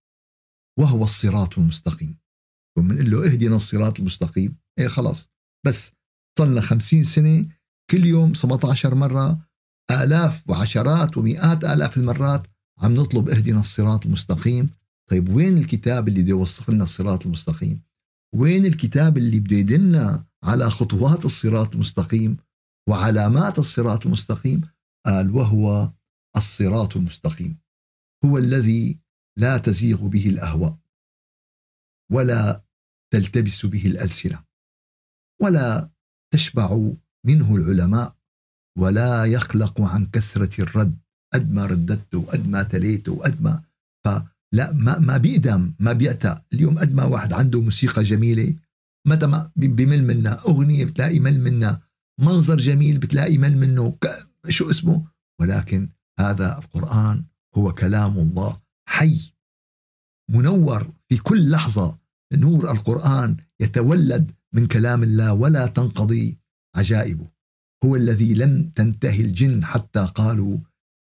وهو 0.78 1.04
الصراط 1.04 1.58
المستقيم. 1.58 2.18
ومنقول 2.78 3.10
له 3.10 3.32
اهدنا 3.32 3.56
الصراط 3.56 4.00
المستقيم. 4.00 4.56
إيه 4.78 4.88
خلاص. 4.88 5.28
بس 5.66 5.92
صلنا 6.38 6.60
خمسين 6.60 7.04
سنة 7.04 7.46
كل 7.90 8.06
يوم 8.06 8.34
17 8.34 8.94
مرة 8.94 9.48
آلاف 9.90 10.50
وعشرات 10.50 11.16
ومئات 11.18 11.64
آلاف 11.64 11.96
المرات 11.96 12.46
عم 12.78 12.94
نطلب 12.94 13.28
اهدنا 13.28 13.60
الصراط 13.60 14.06
المستقيم. 14.06 14.70
طيب 15.10 15.28
وين 15.28 15.58
الكتاب 15.58 16.08
اللي 16.08 16.22
بده 16.22 16.30
يوصف 16.30 16.70
لنا 16.70 16.84
الصراط 16.84 17.26
المستقيم؟ 17.26 17.80
وين 18.34 18.66
الكتاب 18.66 19.18
اللي 19.18 19.40
بده 19.40 19.56
يدلنا 19.56 20.26
على 20.44 20.70
خطوات 20.70 21.24
الصراط 21.24 21.74
المستقيم 21.74 22.36
وعلامات 22.88 23.58
الصراط 23.58 24.06
المستقيم؟ 24.06 24.60
قال 25.06 25.30
وهو 25.30 25.92
الصراط 26.36 26.96
المستقيم 26.96 27.58
هو 28.24 28.38
الذي 28.38 28.98
لا 29.38 29.58
تزيغ 29.58 30.06
به 30.06 30.28
الأهواء 30.28 30.78
ولا 32.12 32.62
تلتبس 33.12 33.66
به 33.66 33.86
الألسنة 33.86 34.44
ولا 35.42 35.90
تشبع 36.34 36.90
منه 37.26 37.56
العلماء 37.56 38.16
ولا 38.78 39.24
يقلق 39.24 39.80
عن 39.80 40.06
كثرة 40.06 40.62
الرد 40.62 40.98
قد 41.34 41.52
ما 41.52 41.66
رددته 41.66 42.18
وقد 42.18 42.48
ما 42.48 42.62
تليته 42.62 43.12
وقد 43.12 43.42
ما 43.42 43.68
لا 44.52 44.72
ما 44.72 44.98
ما 44.98 45.16
بيقدم 45.16 45.74
ما 45.80 45.92
بيعتق 45.92 46.44
اليوم 46.52 46.78
قد 46.78 46.94
ما 46.94 47.04
واحد 47.04 47.32
عنده 47.32 47.60
موسيقى 47.60 48.02
جميلة 48.02 48.54
متى 49.06 49.26
ما 49.26 49.50
بمل 49.56 50.04
منها 50.04 50.32
أغنية 50.48 50.84
بتلاقي 50.84 51.18
مل 51.20 51.40
منها 51.40 51.82
منظر 52.20 52.56
جميل 52.56 52.98
بتلاقي 52.98 53.38
مل 53.38 53.56
منه 53.56 53.96
شو 54.48 54.70
اسمه؟ 54.70 55.06
ولكن 55.40 55.90
هذا 56.20 56.58
القرآن 56.58 57.24
هو 57.56 57.72
كلام 57.72 58.18
الله 58.18 58.56
حي 58.88 59.32
منور 60.30 60.92
في 61.08 61.16
كل 61.16 61.50
لحظة. 61.50 61.98
نور 62.32 62.70
القرآن 62.70 63.36
يتولد 63.60 64.32
من 64.54 64.66
كلام 64.66 65.02
الله 65.02 65.32
ولا 65.32 65.66
تنقضي 65.66 66.38
عجائبه. 66.76 67.30
هو 67.84 67.96
الذي 67.96 68.34
لم 68.34 68.70
تنتهي 68.70 69.20
الجن 69.20 69.64
حتى 69.64 70.06
قالوا 70.14 70.58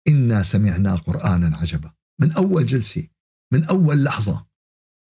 إنا 0.08 0.44
سمعنا 0.44 0.96
قرآنا 0.96 1.58
عجبا. 1.58 1.92
من 2.22 2.32
أول 2.32 2.66
جلسة 2.66 3.08
من 3.54 3.63
أول 3.63 4.04
لحظة. 4.04 4.46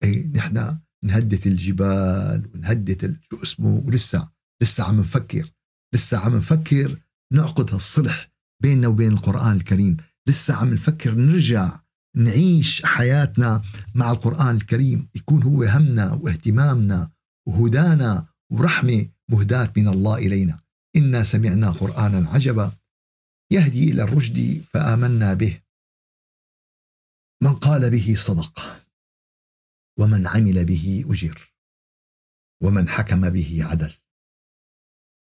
اي 0.04 0.30
نحن 0.34 0.78
نهدت 1.04 1.46
الجبال 1.46 2.50
ونهدت 2.54 3.20
شو 3.30 3.42
اسمه؟ 3.42 3.82
ولسه 3.86 4.30
لسه 4.62 4.84
عم 4.84 5.00
نفكر 5.00 5.52
لسه 5.94 6.18
عم 6.18 6.36
نفكر 6.36 7.03
نعقد 7.32 7.72
هالصلح 7.72 8.30
بيننا 8.62 8.88
وبين 8.88 9.12
القرآن 9.12 9.56
الكريم. 9.56 9.96
لسه 10.28 10.54
عم 10.54 10.74
نفكر 10.74 11.14
نرجع 11.14 11.80
نعيش 12.16 12.84
حياتنا 12.84 13.62
مع 13.94 14.10
القرآن 14.10 14.56
الكريم. 14.56 15.08
يكون 15.14 15.42
هو 15.42 15.62
همنا 15.62 16.12
واهتمامنا 16.12 17.10
وهدانا 17.48 18.26
ورحمة 18.50 19.08
مهداة 19.30 19.72
من 19.76 19.88
الله 19.88 20.18
إلينا. 20.18 20.60
إنا 20.96 21.22
سمعنا 21.22 21.70
قرآنا 21.70 22.28
عجبا 22.28 22.72
يهدي 23.52 23.92
إلى 23.92 24.02
الرشد 24.02 24.64
فآمنا 24.74 25.34
به. 25.34 25.60
من 27.42 27.54
قال 27.54 27.90
به 27.90 28.14
صدق 28.18 28.84
ومن 29.98 30.26
عمل 30.26 30.64
به 30.64 31.04
أجر 31.08 31.52
ومن 32.62 32.88
حكم 32.88 33.30
به 33.30 33.64
عدل. 33.64 33.92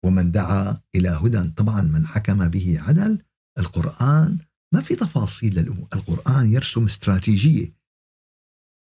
ومن 0.06 0.32
دعا 0.32 0.82
إلى 0.96 1.10
هدى 1.10 1.52
طبعا 1.52 1.82
من 1.82 2.08
حكم 2.08 2.48
به 2.48 2.82
عدل. 2.82 3.22
القرآن 3.60 4.38
ما 4.74 4.82
في 4.82 4.96
تفاصيل 4.96 5.56
للأمور. 5.60 5.88
القرآن 5.94 6.52
يرسم 6.52 6.84
استراتيجية. 6.84 7.74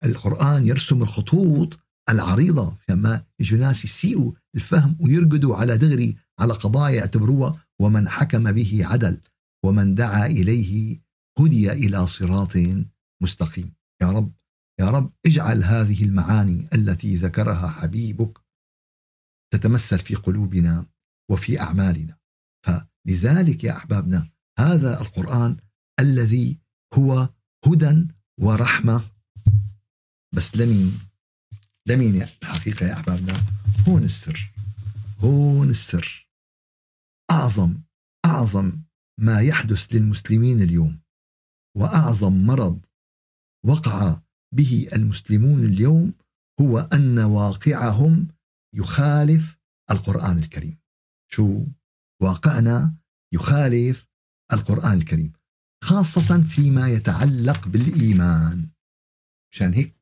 القرآن 0.04 0.66
يرسم 0.66 1.02
الخطوط 1.02 1.78
العريضة 2.10 2.76
فما 2.88 3.24
يجوا 3.40 3.58
ناس 3.58 3.84
يسيئوا 3.84 4.32
الفهم 4.56 4.96
ويرقدوا 5.00 5.56
على 5.56 5.76
دغري 5.78 6.16
على 6.40 6.52
قضايا 6.52 6.96
يعتبروها 6.96 7.66
ومن 7.80 8.08
حكم 8.08 8.52
به 8.52 8.86
عدل. 8.86 9.20
ومن 9.64 9.94
دعا 9.94 10.26
إليه 10.26 11.00
هدي 11.38 11.72
إلى 11.72 12.06
صراط 12.06 12.52
مستقيم. 13.22 13.74
يا 14.02 14.10
رب 14.10 14.32
يا 14.80 14.90
رب 14.90 15.12
اجعل 15.26 15.64
هذه 15.64 16.04
المعاني 16.04 16.68
التي 16.74 17.16
ذكرها 17.16 17.68
حبيبك 17.68 18.38
تتمثل 19.52 19.98
في 19.98 20.14
قلوبنا. 20.14 20.86
وفي 21.30 21.60
أعمالنا. 21.60 22.18
فلذلك 22.66 23.64
يا 23.64 23.76
أحبابنا 23.76 24.30
هذا 24.58 25.00
القرآن 25.00 25.56
الذي 26.00 26.60
هو 26.94 27.28
هدى 27.66 28.08
ورحمة. 28.40 29.10
بس 30.34 30.56
لمين 30.56 30.98
لمين 31.88 32.14
يا 32.14 32.28
الحقيقة 32.42 32.86
يا 32.86 32.92
أحبابنا 32.92 33.44
هون 33.88 34.02
السر 34.02 34.52
هون 35.18 35.68
السر. 35.68 36.28
أعظم 37.30 37.82
أعظم 38.24 38.82
ما 39.20 39.40
يحدث 39.40 39.94
للمسلمين 39.94 40.60
اليوم 40.60 41.00
وأعظم 41.76 42.46
مرض 42.46 42.86
وقع 43.66 44.20
به 44.54 44.88
المسلمون 44.92 45.64
اليوم 45.64 46.14
هو 46.60 46.78
أن 46.78 47.18
واقعهم 47.18 48.28
يخالف 48.74 49.56
القرآن 49.90 50.38
الكريم. 50.38 50.78
شو 51.32 51.66
واقعنا 52.22 52.94
يخالف 53.34 54.06
القرآن 54.52 54.98
الكريم 54.98 55.32
خاصة 55.84 56.42
فيما 56.42 56.88
يتعلق 56.88 57.68
بالإيمان. 57.68 58.68
مشان 59.52 59.74
هيك 59.74 59.94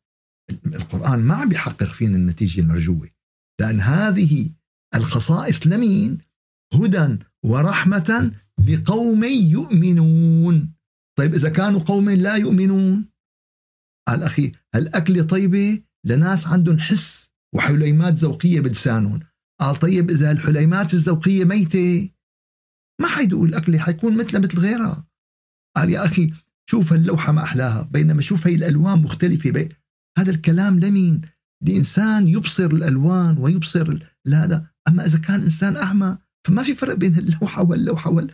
القرآن 0.67 1.19
ما 1.19 1.35
عم 1.35 1.49
بيحقق 1.49 1.93
فينا 1.93 2.17
النتيجة 2.17 2.61
المرجوة 2.61 3.11
لأن 3.61 3.81
هذه 3.81 4.51
الخصائص 4.95 5.67
لمين؟ 5.67 6.19
هدى 6.75 7.19
ورحمة 7.45 8.33
لقوم 8.59 9.25
يؤمنون. 9.25 10.73
طيب 11.19 11.35
إذا 11.35 11.49
كانوا 11.49 11.81
قوم 11.81 12.11
لا 12.11 12.37
يؤمنون؟ 12.37 13.05
قال 14.09 14.23
أخي 14.23 14.53
هالأكلة 14.75 15.23
طيبة 15.23 15.83
لناس 16.05 16.47
عندهم 16.47 16.79
حس 16.79 17.33
وحليمات 17.55 18.15
ذوقية 18.15 18.61
بلسانهم. 18.61 19.21
قال 19.61 19.77
طيب 19.77 20.11
إذا 20.11 20.31
الحليمات 20.33 20.95
الذوقية 20.95 21.45
ميتة 21.45 22.11
ما 23.01 23.09
حيدوق 23.09 23.45
الأكلة 23.45 23.79
حيكون 23.79 24.17
مثلها 24.17 24.41
مثل 24.41 24.59
غيرها. 24.59 25.07
قال 25.77 25.91
يا 25.91 26.05
أخي 26.05 26.33
شوف 26.71 26.93
اللوحة 26.93 27.33
ما 27.33 27.43
أحلاها 27.43 27.83
بينما 27.83 28.23
شوف 28.23 28.47
هي 28.47 28.55
الألوان 28.55 28.99
مختلفة. 28.99 29.51
بي. 29.51 29.69
هذا 30.19 30.31
الكلام 30.31 30.79
لمين؟ 30.79 31.21
لإنسان 31.63 32.29
يبصر 32.29 32.67
الألوان 32.67 33.39
ويبصر 33.39 33.99
هذا 34.33 34.67
أما 34.89 35.07
إذا 35.07 35.19
كان 35.19 35.43
إنسان 35.43 35.77
أعمى 35.77 36.19
فما 36.47 36.63
في 36.63 36.75
فرق 36.75 36.95
بين 36.95 37.19
اللوحة 37.19 37.63
واللوحة 37.63 38.11
وال... 38.11 38.31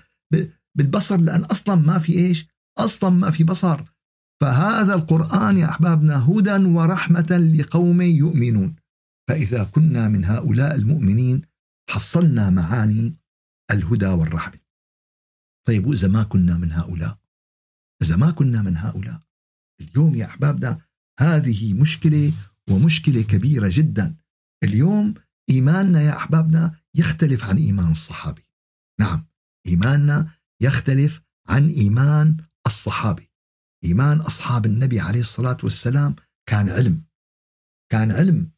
بالبصر 0.74 1.16
لأن 1.16 1.40
أصلا 1.44 1.74
ما 1.74 1.98
في 1.98 2.12
إيش؟ 2.12 2.46
أصلا 2.78 3.10
ما 3.10 3.30
في 3.30 3.44
بصر. 3.44 3.82
فهذا 4.42 4.94
القرآن 4.94 5.58
يا 5.58 5.70
أحبابنا 5.70 6.30
هدى 6.30 6.64
ورحمة 6.64 7.52
لقوم 7.54 8.02
يؤمنون. 8.02 8.74
فإذا 9.28 9.64
كنا 9.64 10.08
من 10.08 10.24
هؤلاء 10.24 10.74
المؤمنين 10.74 11.42
حصلنا 11.90 12.50
معاني 12.50 13.16
الهدى 13.70 14.06
والرحمة. 14.06 14.58
طيب 15.66 15.86
وإذا 15.86 16.08
ما 16.08 16.22
كنا 16.22 16.58
من 16.58 16.72
هؤلاء؟ 16.72 17.18
إذا 18.02 18.16
ما 18.16 18.30
كنا 18.30 18.62
من 18.62 18.76
هؤلاء 18.76 19.22
اليوم 19.80 20.14
يا 20.14 20.24
أحبابنا 20.24 20.80
هذه 21.20 21.74
مشكلة 21.74 22.32
ومشكلة 22.70 23.22
كبيرة 23.22 23.70
جدا. 23.72 24.16
اليوم 24.64 25.14
إيماننا 25.50 26.02
يا 26.02 26.16
أحبابنا 26.16 26.80
يختلف 26.94 27.44
عن 27.44 27.56
إيمان 27.56 27.92
الصحابي. 27.92 28.48
نعم 29.00 29.26
إيماننا 29.66 30.34
يختلف 30.62 31.20
عن 31.48 31.68
إيمان 31.68 32.36
الصحابي. 32.66 33.30
إيمان 33.84 34.20
أصحاب 34.20 34.66
النبي 34.66 35.00
عليه 35.00 35.20
الصلاة 35.20 35.58
والسلام 35.62 36.16
كان 36.46 36.68
علم. 36.68 37.04
كان 37.92 38.12
علم 38.12 38.52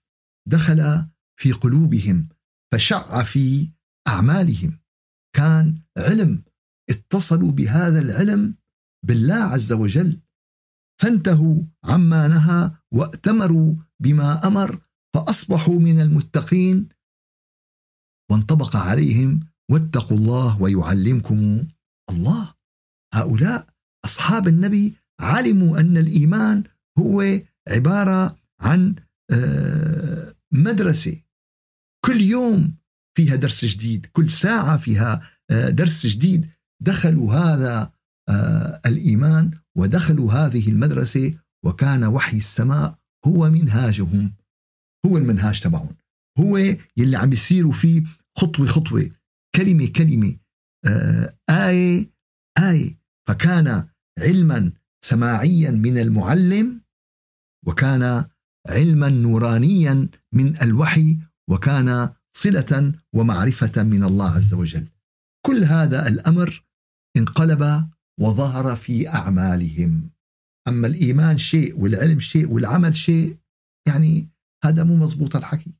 دخل 0.48 1.06
في 1.40 1.52
قلوبهم 1.52 2.28
فشع 2.72 3.22
في 3.22 3.72
أعمالهم. 4.08 4.80
كان 5.36 5.78
علم 5.98 6.44
اتصلوا 6.90 7.52
بهذا 7.52 8.00
العلم 8.00 8.54
بالله 9.06 9.34
عز 9.34 9.72
وجل. 9.72 10.20
فانتهوا 11.02 11.62
عما 11.84 12.28
نهى 12.28 12.70
وأتمروا 12.92 13.74
بما 14.02 14.46
أمر 14.46 14.80
فأصبحوا 15.14 15.80
من 15.80 16.00
المتقين. 16.00 16.88
وانطبق 18.30 18.76
عليهم 18.76 19.40
واتقوا 19.70 20.16
الله 20.16 20.62
ويعلمكم 20.62 21.66
الله. 22.10 22.54
هؤلاء 23.14 23.66
أصحاب 24.04 24.48
النبي 24.48 24.96
علموا 25.20 25.80
أن 25.80 25.96
الإيمان 25.96 26.64
هو 26.98 27.40
عبارة 27.68 28.38
عن 28.60 28.94
مدرسة. 30.52 31.20
كل 32.04 32.20
يوم 32.20 32.76
فيها 33.16 33.36
درس 33.36 33.64
جديد 33.64 34.06
كل 34.06 34.30
ساعة 34.30 34.76
فيها 34.76 35.22
آه، 35.50 35.70
درس 35.70 36.06
جديد. 36.06 36.50
دخلوا 36.82 37.34
هذا 37.34 37.92
آه، 38.28 38.80
الإيمان 38.86 39.50
ودخلوا 39.76 40.32
هذه 40.32 40.68
المدرسة 40.70 41.34
وكان 41.64 42.04
وحي 42.04 42.36
السماء 42.36 42.98
هو 43.26 43.50
منهاجهم 43.50 44.34
هو 45.06 45.16
المنهاج 45.18 45.60
تبعهم. 45.60 45.96
هو 46.38 46.56
يلي 46.96 47.16
عم 47.16 47.30
بيصيروا 47.30 47.72
فيه 47.72 48.02
خطوة 48.36 48.66
خطوة 48.66 49.10
كلمة 49.54 49.86
كلمة. 49.86 50.36
آية 51.50 52.10
آية. 52.58 52.98
فكان 53.28 53.88
علما 54.18 54.72
سماعيا 55.04 55.70
من 55.70 55.98
المعلم 55.98 56.80
وكان 57.66 58.24
علما 58.68 59.08
نورانيا 59.08 60.08
من 60.32 60.62
الوحي 60.62 61.18
وكان 61.50 62.14
صلة 62.36 62.94
ومعرفة 63.12 63.82
من 63.82 64.04
الله 64.04 64.30
عز 64.30 64.54
وجل. 64.54 64.88
كل 65.46 65.64
هذا 65.64 66.08
الأمر 66.08 66.64
انقلب 67.16 67.88
وظهر 68.20 68.76
في 68.76 69.08
أعمالهم. 69.08 70.10
أما 70.68 70.86
الإيمان 70.86 71.38
شيء 71.38 71.80
والعلم 71.80 72.20
شيء 72.20 72.48
والعمل 72.48 72.96
شيء 72.96 73.36
يعني 73.88 74.28
هذا 74.64 74.84
مو 74.84 74.96
مزبوط 74.96 75.36
الحكي. 75.36 75.74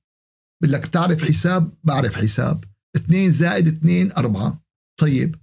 بقول 0.62 0.72
لك 0.72 0.86
بتعرف 0.86 1.24
حساب؟ 1.24 1.72
بعرف 1.84 2.14
حساب. 2.14 2.64
اثنين 2.96 3.32
زائد 3.32 3.66
اثنين 3.66 4.12
أربعة. 4.12 4.64
طيب. 5.00 5.36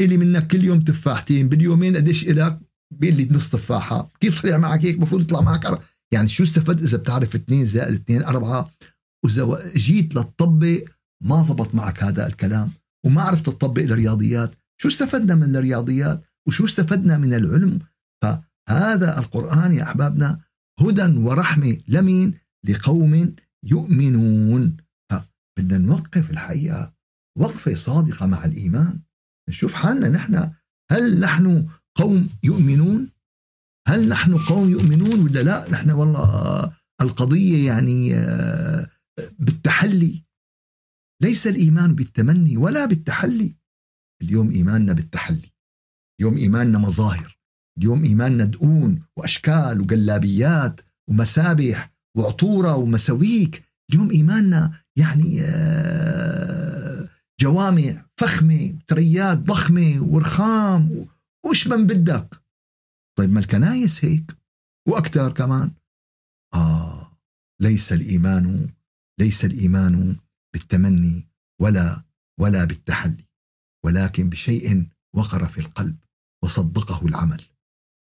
إلي 0.00 0.16
منك 0.16 0.46
كل 0.46 0.64
يوم 0.64 0.80
تفاحتين 0.80 1.48
باليومين 1.48 1.96
قديش 1.96 2.28
إلك؟ 2.28 2.60
بيقول 2.98 3.16
لي 3.16 3.28
نص 3.30 3.50
تفاحة. 3.50 4.10
كيف 4.20 4.42
طلع 4.42 4.58
معك 4.58 4.84
هيك؟ 4.84 4.94
المفروض 4.94 5.20
يطلع 5.20 5.40
معك 5.40 5.66
أربعة. 5.66 5.82
يعني 6.12 6.28
شو 6.28 6.42
استفدت 6.42 6.82
إذا 6.82 6.98
بتعرف 6.98 7.34
اثنين 7.34 7.66
زائد 7.66 7.94
اثنين 7.94 8.22
أربعة؟ 8.22 8.70
وإذا 9.24 9.72
جيت 9.76 10.14
لتطبق 10.14 10.84
ما 11.24 11.42
زبط 11.42 11.74
معك 11.74 12.02
هذا 12.02 12.26
الكلام. 12.26 12.70
وما 13.06 13.22
عرفت 13.22 13.46
تطبق 13.46 13.82
الرياضيات. 13.82 14.54
شو 14.80 14.88
استفدنا 14.88 15.34
من 15.34 15.56
الرياضيات؟ 15.56 16.22
وشو 16.48 16.64
استفدنا 16.64 17.18
من 17.18 17.34
العلم؟ 17.34 17.78
فهذا 18.22 19.18
القرآن 19.18 19.72
يا 19.72 19.82
أحبابنا 19.82 20.40
هدى 20.80 21.18
ورحمة 21.18 21.78
لمين؟ 21.88 22.34
لقوم 22.68 23.34
يؤمنون. 23.64 24.76
فبدنا 25.10 25.78
نوقف 25.78 26.30
الحقيقة. 26.30 26.92
وقفة 27.38 27.74
صادقة 27.74 28.26
مع 28.26 28.44
الإيمان. 28.44 29.00
نشوف 29.48 29.74
حالنا 29.74 30.08
نحن 30.08 30.50
هل 30.92 31.20
نحن 31.20 31.68
قوم 31.98 32.28
يؤمنون؟ 32.42 33.08
هل 33.88 34.08
نحن 34.08 34.38
قوم 34.38 34.70
يؤمنون 34.70 35.20
ولا 35.20 35.42
لا؟ 35.42 35.70
نحن 35.70 35.90
والله 35.90 36.72
القضية 37.00 37.66
يعني 37.66 38.14
آه، 38.14 38.88
بالتحلي. 39.38 40.24
ليس 41.22 41.46
الإيمان 41.46 41.94
بالتمني 41.94 42.56
ولا 42.56 42.84
بالتحلي. 42.84 43.56
اليوم 44.22 44.50
إيماننا 44.50 44.92
بالتحلي. 44.92 45.52
اليوم 46.20 46.36
إيماننا 46.36 46.78
مظاهر. 46.78 47.38
اليوم 47.78 48.04
إيماننا 48.04 48.44
دقون 48.44 49.02
وأشكال 49.16 49.80
وقلابيات 49.80 50.80
ومسابح 51.08 51.92
وعطورة 52.16 52.76
ومساويك. 52.76 53.64
اليوم 53.90 54.10
إيماننا 54.10 54.72
يعني 54.96 55.40
آه، 55.40 57.08
جوامع 57.40 58.06
فخمة 58.16 58.78
تريات 58.88 59.38
ضخمة 59.38 60.02
ورخام 60.02 61.06
وش 61.50 61.68
من 61.68 61.86
بدك؟ 61.86 62.42
طيب 63.18 63.30
ما 63.30 63.40
الكنايس 63.40 64.04
هيك؟ 64.04 64.36
وأكثر 64.88 65.32
كمان. 65.32 65.70
آه 66.54 67.18
ليس 67.60 67.92
الإيمان 67.92 68.68
ليس 69.20 69.44
الإيمان 69.44 70.16
بالتمني 70.54 71.28
ولا 71.60 72.04
ولا 72.40 72.64
بالتحلي 72.64 73.24
ولكن 73.84 74.28
بشيء 74.28 74.86
وقر 75.14 75.48
في 75.48 75.60
القلب 75.60 75.96
وصدقه 76.44 77.06
العمل. 77.06 77.42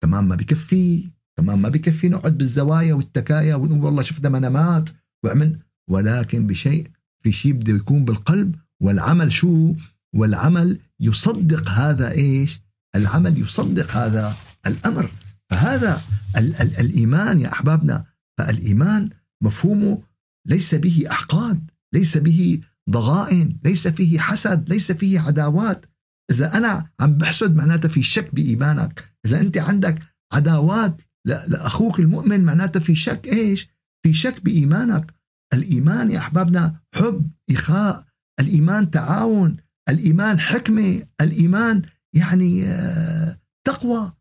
كمان 0.03 0.25
ما 0.25 0.37
بكفي 0.37 1.11
كمان 1.39 1.59
ما 1.59 1.69
بكفي 1.69 2.09
نقعد 2.09 2.39
بالزوايا 2.39 2.95
والتكايا 2.95 3.55
ونقول 3.55 3.85
والله 3.85 4.03
شفنا 4.03 4.29
منامات 4.29 4.91
وعمل 5.25 5.61
ولكن 5.91 6.47
بشيء 6.47 6.89
في 7.23 7.33
شيء 7.33 7.53
بده 7.53 7.73
يكون 7.73 8.05
بالقلب 8.05 8.57
والعمل 8.83 9.33
شو؟ 9.33 9.75
والعمل 10.15 10.81
يصدق 11.01 11.69
هذا 11.69 12.11
إيش؟ 12.11 12.61
العمل 12.97 13.39
يصدق 13.39 13.91
هذا 13.97 14.37
الأمر. 14.67 15.13
فهذا 15.51 16.03
ال- 16.37 16.57
ال- 16.57 16.81
الإيمان 16.81 17.39
يا 17.39 17.53
أحبابنا 17.53 18.05
فالإيمان 18.39 19.11
مفهومه 19.43 20.03
ليس 20.47 20.75
به 20.75 21.05
أحقاد 21.11 21.71
ليس 21.95 22.19
به 22.19 22.61
ضغائن 22.91 23.59
ليس 23.65 23.89
فيه 23.89 24.19
حسد 24.21 24.69
ليس 24.69 24.93
فيه 24.93 25.21
عداوات. 25.21 25.87
إذا 26.31 26.57
أنا 26.57 26.91
عم 27.01 27.15
بحسد 27.15 27.57
معناتها 27.57 27.89
في 27.89 28.03
شك 28.03 28.35
بإيمانك. 28.35 29.05
إذا 29.27 29.41
أنت 29.41 29.59
عندك 29.59 29.99
عداوات 30.33 31.03
لأخوك 31.27 32.01
المؤمن 32.01 32.45
معناتها 32.45 32.81
في 32.81 32.95
شك 32.95 33.27
إيش؟ 33.27 33.69
في 34.03 34.15
شك 34.15 34.45
بإيمانك. 34.45 35.15
الإيمان 35.55 36.11
يا 36.11 36.19
أحبابنا 36.19 36.75
حب 36.95 37.31
إخاء. 37.51 38.05
الإيمان 38.41 38.91
تعاون. 38.91 39.57
الإيمان 39.89 40.41
حكمة. 40.41 41.03
الإيمان 41.21 41.83
يعني 42.15 42.65
آه، 42.65 43.39
تقوى. 43.67 44.13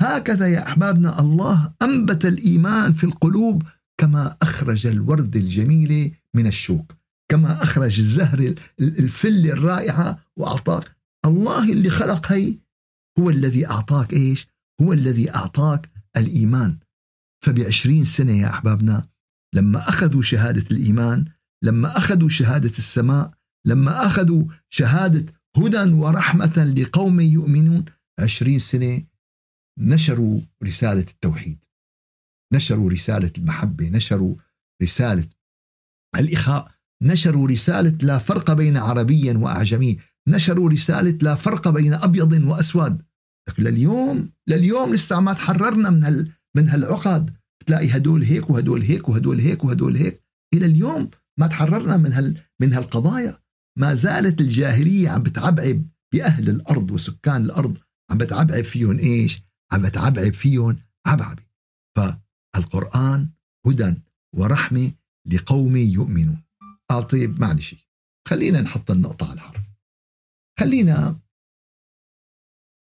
هكذا 0.00 0.46
يا 0.46 0.68
أحبابنا 0.68 1.20
الله 1.20 1.74
أنبت 1.82 2.26
الإيمان 2.26 2.92
في 2.92 3.04
القلوب 3.04 3.62
كما 4.00 4.36
أخرج 4.42 4.86
الورد 4.86 5.36
الجميلة 5.36 6.10
من 6.34 6.46
الشوك 6.46 6.92
كما 7.30 7.52
أخرج 7.52 7.98
الزهر 7.98 8.54
الفل 8.80 9.46
الرائعة 9.46 10.24
وأعطاك 10.36 10.96
الله 11.26 11.72
اللي 11.72 11.90
خلق 11.90 12.32
هي 12.32 12.58
هو 13.18 13.30
الذي 13.30 13.66
أعطاك 13.66 14.12
إيش؟ 14.12 14.46
هو 14.80 14.92
الذي 14.92 15.34
أعطاك 15.34 15.90
الإيمان. 16.16 16.78
فبعشرين 17.44 18.04
سنة 18.04 18.32
يا 18.32 18.46
أحبابنا 18.46 19.08
لما 19.54 19.88
أخذوا 19.88 20.22
شهادة 20.22 20.64
الإيمان 20.70 21.24
لما 21.62 21.96
أخذوا 21.96 22.28
شهادة 22.28 22.72
السماء 22.78 23.32
لما 23.66 24.06
أخذوا 24.06 24.44
شهادة 24.70 25.32
هدى 25.56 25.92
ورحمة 25.92 26.74
لقوم 26.76 27.20
يؤمنون. 27.20 27.84
عشرين 28.20 28.58
سنة 28.58 29.02
نشروا 29.78 30.40
رسالة 30.64 31.06
التوحيد 31.10 31.58
نشروا 32.52 32.90
رسالة 32.90 33.32
المحبة 33.38 33.88
نشروا 33.88 34.34
رسالة 34.82 35.28
الإخاء 36.18 36.70
نشروا 37.02 37.48
رسالة 37.48 37.98
لا 38.02 38.18
فرق 38.18 38.52
بين 38.52 38.76
عربي 38.76 39.30
وأعجمي 39.30 39.98
نشروا 40.28 40.70
رسالة 40.70 41.18
لا 41.22 41.34
فرق 41.34 41.68
بين 41.68 41.94
أبيض 41.94 42.32
وأسود. 42.32 43.02
لكن 43.48 43.62
لليوم 43.62 44.30
لليوم 44.48 44.92
لسه 44.92 45.20
ما 45.20 45.32
تحررنا 45.32 45.90
من 45.90 46.04
هال 46.04 46.30
من 46.56 46.68
هالعقد. 46.68 47.30
تلاقي 47.66 47.90
هدول 47.90 48.22
هيك 48.22 48.50
وهدول 48.50 48.82
هيك 48.82 49.08
وهدول 49.08 49.40
هيك 49.40 49.64
وهدول 49.64 49.96
هيك. 49.96 50.22
إلى 50.54 50.66
اليوم 50.66 51.10
ما 51.38 51.46
تحررنا 51.46 51.96
من 51.96 52.12
هال 52.12 52.38
من 52.60 52.72
هالقضايا. 52.72 53.38
ما 53.78 53.94
زالت 53.94 54.40
الجاهلية 54.40 55.10
عم 55.10 55.22
بتعبعب 55.22 55.86
بأهل 56.12 56.48
الأرض 56.50 56.90
وسكان 56.90 57.44
الأرض. 57.44 57.78
عم 58.10 58.18
بتعبعب 58.18 58.64
فيهم 58.64 58.98
إيش؟ 58.98 59.42
عم 59.72 59.82
بتعبعب 59.82 60.32
فيهم 60.32 60.76
عبعبة 61.06 61.42
فالقرآن 61.96 63.30
هدى 63.66 63.94
ورحمة 64.36 64.92
لقوم 65.26 65.76
يؤمنون. 65.76 66.42
آه 66.90 67.00
طيب 67.00 67.40
معلش. 67.40 67.74
خلينا 68.28 68.60
نحط 68.60 68.90
النقطة 68.90 69.24
على 69.24 69.34
الحرف. 69.34 69.62
خلينا 70.60 71.20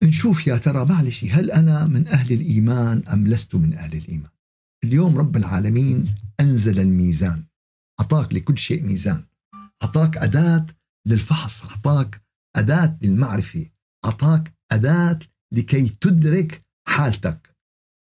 نشوف 0.04 0.46
يا 0.46 0.56
ترى 0.56 0.84
معلش 0.84 1.24
هل 1.24 1.50
أنا 1.50 1.86
من 1.86 2.08
أهل 2.08 2.32
الإيمان 2.32 3.02
أم 3.08 3.26
لست 3.26 3.54
من 3.54 3.74
أهل 3.74 3.96
الإيمان؟ 3.96 4.30
اليوم 4.84 5.18
رب 5.18 5.36
العالمين 5.36 6.14
أنزل 6.40 6.80
الميزان. 6.80 7.44
أعطاك 8.00 8.34
لكل 8.34 8.58
شيء 8.58 8.82
ميزان. 8.82 9.24
أعطاك 9.82 10.16
أداة 10.16 10.66
للفحص 11.06 11.64
أعطاك 11.64 12.22
أداة 12.56 12.98
للمعرفة 13.02 13.70
أعطاك 14.04 14.54
أداة 14.72 15.18
لكي 15.52 15.88
تدرك 15.88 16.66
حالتك. 16.88 17.56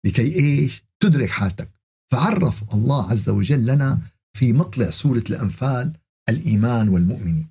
لكي 0.06 0.36
إيش؟ 0.36 0.84
تدرك 1.00 1.30
حالتك. 1.30 1.72
فعرف 2.12 2.74
الله 2.74 3.12
عز 3.12 3.30
وجل 3.30 3.66
لنا 3.66 4.02
في 4.38 4.54
مطلع 4.54 4.90
سورة 4.90 5.24
الأنفال 5.30 5.98
الإيمان 6.30 6.90
والمؤمنين. 6.90 7.50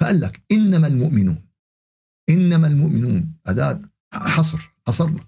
فقال 0.00 0.20
لك 0.20 0.42
إنما 0.52 0.86
المؤمنون 0.86 1.48
إنما 2.30 2.66
المؤمنون. 2.66 3.34
أداة 3.46 3.80
حصر 4.12 4.74
حصرنا. 4.86 5.24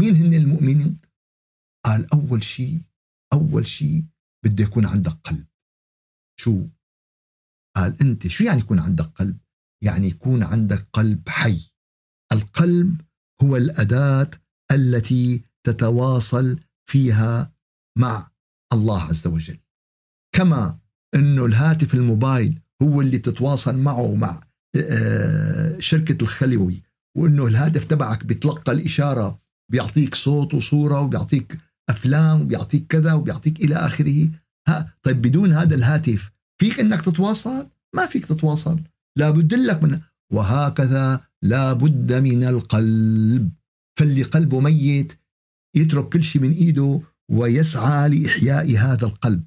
مين 0.00 0.16
هن 0.16 0.34
المؤمنين 0.34 0.98
قال 1.84 2.12
أول 2.12 2.44
شيء 2.44 2.82
أول 3.32 3.66
شيء 3.66 4.04
بده 4.44 4.64
يكون 4.64 4.86
عندك 4.86 5.12
قلب. 5.24 5.46
شو؟ 6.40 6.66
قال 7.82 8.00
أنت 8.00 8.26
شو 8.26 8.44
يعني 8.44 8.60
يكون 8.60 8.78
عندك 8.78 9.04
قلب؟ 9.04 9.38
يعني 9.84 10.08
يكون 10.08 10.42
عندك 10.42 10.88
قلب 10.92 11.28
حي. 11.28 11.72
القلب 12.32 13.00
هو 13.42 13.56
الأداة 13.56 14.30
التي 14.72 15.42
تتواصل 15.66 16.60
فيها 16.90 17.52
مع 17.98 18.30
الله 18.72 19.02
عز 19.02 19.26
وجل. 19.26 19.58
كما 20.34 20.78
إنه 21.14 21.46
الهاتف 21.46 21.94
الموبايل 21.94 22.60
هو 22.82 23.00
اللي 23.00 23.18
بتتواصل 23.18 23.78
معه 23.78 24.14
مع 24.14 24.40
آه، 24.76 25.78
شركة 25.78 26.22
الخلوي 26.22 26.82
وإنه 27.16 27.46
الهاتف 27.46 27.84
تبعك 27.84 28.24
بيتلقى 28.24 28.72
الإشارة 28.72 29.40
بيعطيك 29.72 30.14
صوت 30.14 30.54
وصورة 30.54 31.00
وبيعطيك 31.00 31.58
أفلام 31.90 32.40
وبيعطيك 32.40 32.86
كذا 32.86 33.12
وبيعطيك 33.12 33.60
إلى 33.60 33.74
آخره. 33.74 34.30
ها 34.68 34.94
طيب 35.02 35.22
بدون 35.22 35.52
هذا 35.52 35.74
الهاتف 35.74 36.30
فيك 36.60 36.80
إنك 36.80 37.02
تتواصل؟ 37.02 37.68
ما 37.94 38.06
فيك 38.06 38.26
تتواصل. 38.26 38.80
لابد 39.18 39.54
لك 39.54 39.82
من 39.82 40.00
وهكذا 40.32 41.26
لابد 41.42 42.12
من 42.12 42.44
القلب. 42.44 43.52
فاللي 43.98 44.22
قلبه 44.22 44.60
ميت 44.60 45.12
يترك 45.76 46.08
كل 46.08 46.22
شيء 46.22 46.42
من 46.42 46.52
إيده 46.52 47.00
ويسعى 47.30 48.08
لإحياء 48.08 48.76
هذا 48.76 49.06
القلب. 49.06 49.44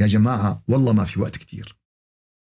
يا 0.00 0.06
جماعة 0.06 0.64
والله 0.68 0.92
ما 0.92 1.04
في 1.04 1.20
وقت 1.20 1.36
كتير. 1.36 1.76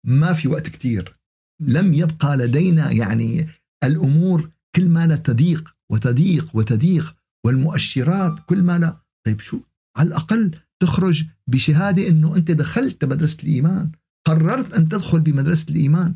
ما 0.06 0.32
في 0.32 0.48
وقت 0.48 0.68
كتير. 0.68 1.18
لم 1.60 1.94
يبقى 1.94 2.36
لدينا 2.36 2.90
يعني 2.90 3.46
الأمور 3.84 4.50
كل 4.76 4.88
ما 4.88 5.06
لا 5.06 5.16
تضيق 5.16 5.76
وتضيق 5.92 6.56
وتضيق 6.56 7.16
والمؤشرات 7.46 8.40
كل 8.46 8.62
ما 8.62 8.78
لا. 8.78 9.02
طيب 9.26 9.40
شو؟ 9.40 9.60
على 9.96 10.08
الأقل 10.08 10.58
تخرج 10.82 11.24
بشهادة 11.52 12.08
أنه 12.08 12.36
أنت 12.36 12.50
دخلت 12.50 13.04
مدرسة 13.04 13.38
الإيمان 13.42 13.92
قررت 14.26 14.74
أن 14.74 14.88
تدخل 14.88 15.20
بمدرسة 15.20 15.66
الإيمان. 15.70 16.14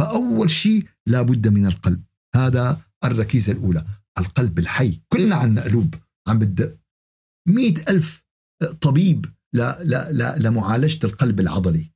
فأول 0.00 0.50
شيء 0.50 0.86
لابد 1.06 1.48
من 1.48 1.66
القلب. 1.66 2.02
هذا 2.36 2.80
الركيزة 3.04 3.52
الأولى 3.52 3.84
القلب 4.18 4.58
الحي. 4.58 5.00
كلنا 5.08 5.36
عنا 5.36 5.62
قلوب 5.62 5.94
عم 6.28 6.38
بتدق 6.38 6.78
مئة 7.48 7.90
ألف 7.90 8.24
طبيب 8.80 9.26
لا 9.54 9.84
لا 9.84 10.12
لا 10.12 10.38
لمعالجة 10.38 11.06
القلب 11.06 11.40
العضلي. 11.40 11.92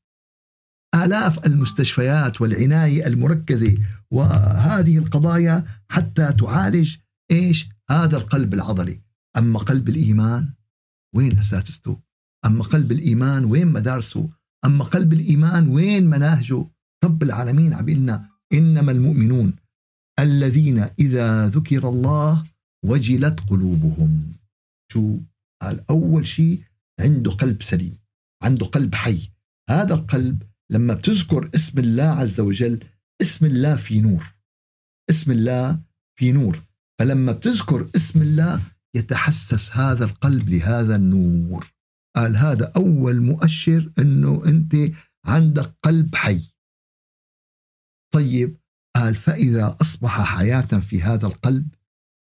آلاف 0.94 1.46
المستشفيات 1.46 2.40
والعناية 2.40 3.06
المركزة 3.06 3.78
وهذه 4.10 4.98
القضايا 4.98 5.64
حتى 5.90 6.32
تعالج 6.32 6.96
إيش؟ 7.30 7.68
هذا 7.90 8.16
القلب 8.16 8.54
العضلي. 8.54 9.00
أما 9.36 9.58
قلب 9.58 9.88
الإيمان 9.88 10.54
وين 11.16 11.38
أساتذته 11.38 12.11
أما 12.46 12.64
قلب 12.64 12.92
الإيمان 12.92 13.44
وين 13.44 13.68
مدارسه؟ 13.68 14.28
أما 14.64 14.84
قلب 14.84 15.12
الإيمان 15.12 15.68
وين 15.68 16.06
مناهجه؟ 16.06 16.66
رب 17.04 17.22
العالمين 17.22 17.74
عم 17.74 17.90
لنا 17.90 18.28
إنما 18.52 18.92
المؤمنون 18.92 19.56
الذين 20.18 20.78
إذا 20.98 21.48
ذكر 21.48 21.88
الله 21.88 22.46
وجلت 22.84 23.40
قلوبهم. 23.40 24.32
شو؟ 24.92 25.18
قال 25.62 25.90
أول 25.90 26.26
شيء 26.26 26.62
عنده 27.00 27.30
قلب 27.30 27.62
سليم 27.62 27.98
عنده 28.42 28.66
قلب 28.66 28.94
حي. 28.94 29.30
هذا 29.70 29.94
القلب 29.94 30.42
لما 30.70 30.94
بتذكر 30.94 31.50
اسم 31.54 31.78
الله 31.78 32.04
عز 32.04 32.40
وجل 32.40 32.84
اسم 33.22 33.46
الله 33.46 33.76
في 33.76 34.00
نور. 34.00 34.34
اسم 35.10 35.32
الله 35.32 35.80
في 36.18 36.32
نور. 36.32 36.62
فلما 36.98 37.32
بتذكر 37.32 37.90
اسم 37.96 38.22
الله 38.22 38.62
يتحسس 38.96 39.70
هذا 39.76 40.04
القلب 40.04 40.48
لهذا 40.48 40.96
النور. 40.96 41.71
قال 42.16 42.36
هذا 42.36 42.72
أول 42.76 43.20
مؤشر 43.20 43.92
أنه 43.98 44.46
أنت 44.46 44.76
عندك 45.26 45.74
قلب 45.82 46.14
حي. 46.14 46.54
طيب 48.14 48.60
قال 48.96 49.16
فإذا 49.16 49.76
أصبح 49.80 50.20
حياة 50.20 50.60
في 50.60 51.02
هذا 51.02 51.26
القلب 51.26 51.74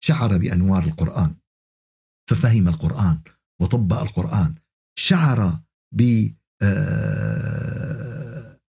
شعر 0.05 0.39
بأنوار 0.39 0.85
القرآن. 0.85 1.37
ففهم 2.31 2.69
القرآن 2.69 3.21
وطبق 3.61 4.01
القرآن. 4.01 4.55
شعر 4.99 5.61
ب 5.95 6.29
آه، 6.63 8.61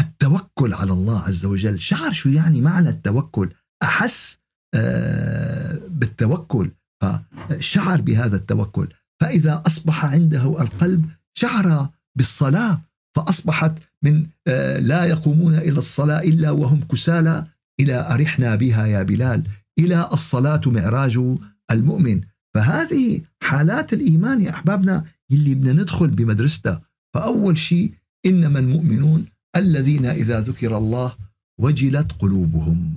التوكل 0.00 0.74
على 0.74 0.92
الله 0.92 1.22
عز 1.22 1.44
وجل. 1.44 1.80
شعر 1.80 2.12
شو 2.12 2.28
يعني 2.28 2.60
معنى 2.60 2.88
التوكل؟ 2.88 3.50
أحس 3.82 4.38
آه، 4.74 5.78
بالتوكل. 5.88 6.70
فشعر 7.02 8.00
بهذا 8.00 8.36
التوكل. 8.36 8.94
فإذا 9.20 9.62
أصبح 9.66 10.04
عنده 10.04 10.62
القلب 10.62 11.04
شعر 11.34 11.88
بالصلاة 12.16 12.82
فأصبحت 13.16 13.72
من 14.04 14.26
آه، 14.48 14.78
لا 14.78 15.04
يقومون 15.04 15.54
إلى 15.54 15.78
الصلاة 15.78 16.20
إلا 16.20 16.50
وهم 16.50 16.84
كسالى 16.84 17.46
إلى 17.80 18.14
أرحنا 18.14 18.54
بها 18.54 18.86
يا 18.86 19.02
بلال. 19.02 19.46
إلى 19.78 20.08
الصلاة 20.12 20.60
معراج 20.66 21.36
المؤمن. 21.70 22.20
فهذه 22.54 23.20
حالات 23.42 23.92
الإيمان 23.92 24.40
يا 24.40 24.50
أحبابنا 24.50 25.04
اللي 25.32 25.54
بدنا 25.54 25.72
ندخل 25.72 26.08
بمدرسته 26.10 26.80
فأول 27.14 27.58
شيء 27.58 27.94
إنما 28.26 28.58
المؤمنون 28.58 29.26
الذين 29.56 30.06
إذا 30.06 30.40
ذكر 30.40 30.76
الله 30.76 31.16
وجلت 31.60 32.12
قلوبهم. 32.12 32.94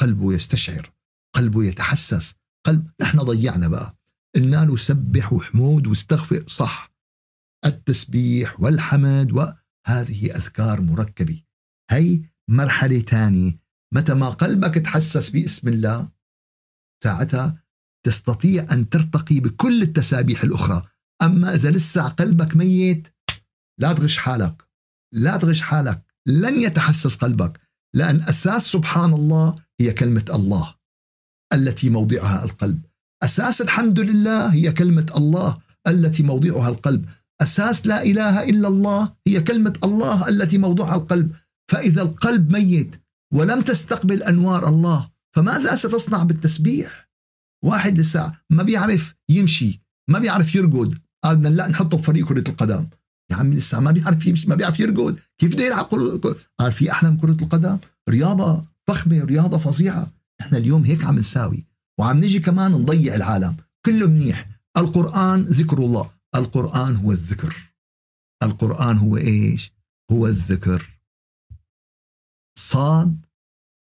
قلبه 0.00 0.34
يستشعر 0.34 0.90
قلبه 1.34 1.64
يتحسس. 1.64 2.34
قلب 2.66 2.86
نحن 3.00 3.18
ضيعنا 3.18 3.68
بقى. 3.68 3.94
قلنا 4.34 4.64
له 4.64 4.76
سبح 4.76 5.32
وحمود 5.32 5.86
واستغفر. 5.86 6.44
صح. 6.46 6.94
التسبيح 7.64 8.60
والحمد 8.60 9.32
وهذه 9.32 10.36
أذكار 10.36 10.80
مركبة. 10.80 11.42
هي 11.90 12.22
مرحلة 12.50 12.98
ثانية 12.98 13.58
متى 13.94 14.14
ما 14.14 14.28
قلبك 14.28 14.74
تحسس 14.74 15.30
باسم 15.30 15.68
الله 15.68 16.12
ساعتها 17.04 17.64
تستطيع 18.06 18.66
أن 18.72 18.88
ترتقي 18.88 19.40
بكل 19.40 19.82
التسابيح 19.82 20.42
الأخرى. 20.42 20.82
أما 21.22 21.54
إذا 21.54 21.70
لسه 21.70 22.08
قلبك 22.08 22.56
ميت 22.56 23.08
لا 23.80 23.92
تغش 23.92 24.18
حالك. 24.18 24.68
لا 25.12 25.36
تغش 25.36 25.60
حالك. 25.60 26.04
لن 26.26 26.60
يتحسس 26.60 27.16
قلبك. 27.16 27.60
لأن 27.94 28.22
أساس 28.22 28.62
سبحان 28.62 29.12
الله 29.12 29.54
هي 29.80 29.92
كلمة 29.92 30.24
الله 30.28 30.74
التي 31.52 31.90
موضعها 31.90 32.44
القلب. 32.44 32.86
أساس 33.24 33.60
الحمد 33.60 34.00
لله 34.00 34.52
هي 34.52 34.72
كلمة 34.72 35.06
الله 35.16 35.58
التي 35.86 36.22
موضعها 36.22 36.68
القلب. 36.68 37.04
أساس 37.42 37.86
لا 37.86 38.02
إله 38.02 38.48
إلا 38.48 38.68
الله 38.68 39.12
هي 39.26 39.40
كلمة 39.40 39.78
الله 39.84 40.28
التي 40.28 40.58
موضعها 40.58 40.94
القلب. 40.94 41.34
فإذا 41.72 42.02
القلب 42.02 42.52
ميت 42.52 42.96
ولم 43.34 43.62
تستقبل 43.62 44.22
أنوار 44.22 44.68
الله 44.68 45.10
فماذا 45.36 45.74
ستصنع 45.74 46.22
بالتسبيح؟ 46.22 47.08
واحد 47.64 47.98
لسه 47.98 48.32
ما 48.50 48.62
بيعرف 48.62 49.14
يمشي 49.28 49.80
ما 50.08 50.18
بيعرف 50.18 50.54
يرقد. 50.54 50.98
قال 51.24 51.36
بدنا 51.36 51.48
لا 51.48 51.68
نحطه 51.68 51.96
بفريق 51.96 52.28
كرة 52.28 52.50
القدم. 52.50 52.86
يا 53.30 53.36
عمي 53.36 53.56
لسه 53.56 53.80
ما 53.80 53.90
بيعرف 53.90 54.26
يمشي 54.26 54.48
ما 54.48 54.54
بيعرف 54.54 54.80
يرقد. 54.80 55.20
كيف 55.38 55.52
بده 55.52 55.64
يلعب 55.64 55.84
قال 56.58 56.72
في 56.72 56.90
أحلى 56.90 57.10
من 57.10 57.16
كرة 57.16 57.36
القدم. 57.42 57.78
رياضة 58.08 58.64
فخمة 58.86 59.24
رياضة 59.24 59.58
فظيعة. 59.58 60.12
إحنا 60.40 60.58
اليوم 60.58 60.84
هيك 60.84 61.04
عم 61.04 61.18
نساوي. 61.18 61.73
وعم 62.00 62.16
نجي 62.18 62.40
كمان 62.40 62.72
نضيع 62.72 63.14
العالم. 63.14 63.56
كله 63.86 64.06
منيح. 64.06 64.48
القرآن 64.76 65.42
ذكر 65.42 65.78
الله. 65.78 66.10
القرآن 66.34 66.96
هو 66.96 67.12
الذكر. 67.12 67.74
القرآن 68.42 68.98
هو 68.98 69.16
إيش؟ 69.16 69.72
هو 70.12 70.26
الذكر. 70.26 71.00
صاد 72.58 73.26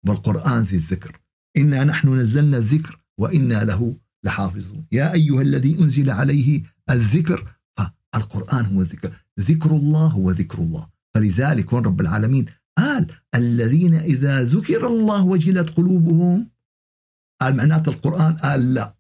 والقرآن 0.06 0.62
ذي 0.62 0.76
الذكر. 0.76 1.20
إنا 1.56 1.84
نحن 1.84 2.16
نزلنا 2.16 2.56
الذكر 2.56 3.00
وإنا 3.18 3.64
له 3.64 3.96
لحافظون. 4.24 4.86
يا 4.92 5.12
أيها 5.12 5.42
الذي 5.42 5.78
أنزل 5.78 6.10
عليه 6.10 6.62
الذكر. 6.90 7.56
القرآن 8.14 8.66
هو 8.66 8.80
الذكر. 8.80 9.12
ذكر 9.40 9.70
الله 9.70 10.06
هو 10.06 10.30
ذكر 10.30 10.58
الله. 10.58 10.88
فلذلك 11.14 11.72
وين 11.72 11.84
رب 11.84 12.00
العالمين؟ 12.00 12.46
قال 12.78 13.06
الذين 13.34 13.94
إذا 13.94 14.42
ذكر 14.42 14.86
الله 14.86 15.24
وجلت 15.24 15.70
قلوبهم 15.70 16.50
قال 17.40 17.56
معنات 17.56 17.88
القرآن 17.88 18.36
قال 18.36 18.74
لا. 18.74 18.96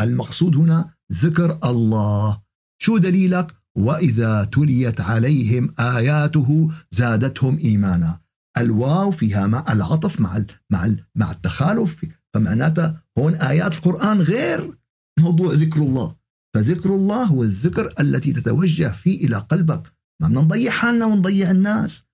المقصود 0.00 0.56
هنا 0.56 0.94
ذكر 1.12 1.58
الله. 1.64 2.42
شو 2.82 2.98
دليلك؟ 2.98 3.54
وإذا 3.78 4.44
تليت 4.44 5.00
عليهم 5.00 5.74
آياته 5.78 6.70
زادتهم 6.90 7.58
إيمانا. 7.58 8.20
الواو 8.58 9.10
فيها 9.10 9.46
مع 9.46 9.64
العطف 9.70 10.20
مع 10.20 10.44
مع 10.70 10.88
مع 11.14 11.30
التخالف. 11.30 12.04
فمعناتها 12.34 13.02
هون 13.18 13.34
آيات 13.34 13.74
القرآن 13.74 14.20
غير 14.20 14.78
موضوع 15.18 15.52
ذكر 15.52 15.80
الله. 15.80 16.16
فذكر 16.54 16.90
الله 16.94 17.24
هو 17.24 17.42
الذكر 17.42 17.94
التي 18.00 18.32
تتوجه 18.32 18.88
فيه 18.88 19.26
إلى 19.26 19.36
قلبك. 19.36 19.92
ما 20.22 20.28
بدنا 20.28 20.40
نضيع 20.40 20.70
حالنا 20.70 21.06
ونضيع 21.06 21.50
الناس. 21.50 22.04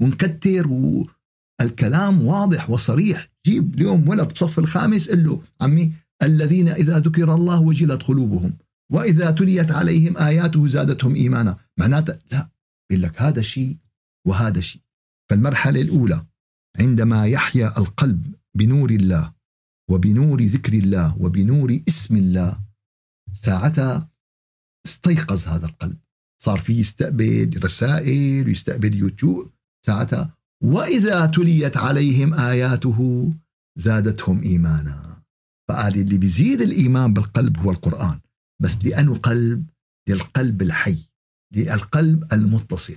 ونكتر. 0.00 0.68
الكلام 1.60 2.26
واضح 2.26 2.70
وصريح. 2.70 3.31
جيب 3.46 3.74
اليوم 3.74 4.08
ولد 4.08 4.32
بصف 4.32 4.58
الخامس 4.58 5.10
قل 5.10 5.24
له 5.24 5.42
عمي 5.60 5.92
الذين 6.22 6.68
إذا 6.68 6.98
ذكر 6.98 7.34
الله 7.34 7.60
وجلت 7.60 8.02
قلوبهم 8.02 8.52
وإذا 8.92 9.30
تليت 9.30 9.70
عليهم 9.70 10.18
آياته 10.18 10.68
زادتهم 10.68 11.14
إيمانا. 11.14 11.58
معناته 11.78 12.18
لا 12.32 12.48
يقول 12.90 13.02
لك 13.02 13.22
هذا 13.22 13.42
شيء 13.42 13.76
وهذا 14.26 14.60
شيء. 14.60 14.82
فالمرحلة 15.30 15.80
الأولى 15.80 16.26
عندما 16.80 17.26
يحيا 17.26 17.78
القلب 17.78 18.34
بنور 18.54 18.90
الله 18.90 19.32
وبنور 19.90 20.42
ذكر 20.42 20.72
الله 20.72 21.22
وبنور 21.22 21.80
اسم 21.88 22.16
الله 22.16 22.60
ساعتها 23.34 24.10
استيقظ 24.86 25.48
هذا 25.48 25.66
القلب. 25.66 25.96
صار 26.42 26.58
في 26.58 26.72
يستقبل 26.72 27.64
رسائل 27.64 28.46
ويستقبل 28.46 28.94
يوتيوب 28.94 29.50
ساعتها 29.86 30.34
وإذا 30.62 31.26
تليت 31.26 31.76
عليهم 31.76 32.34
آياته 32.34 33.30
زادتهم 33.78 34.42
إيمانا. 34.42 35.22
فقال 35.68 35.94
اللي 35.94 36.18
بيزيد 36.18 36.60
الإيمان 36.60 37.12
بالقلب 37.12 37.58
هو 37.58 37.70
القرآن. 37.70 38.18
بس 38.62 38.84
لأنه 38.84 39.16
قلب؟ 39.16 39.66
للقلب 40.08 40.62
الحي. 40.62 40.98
للقلب 41.54 42.32
المتصل. 42.32 42.96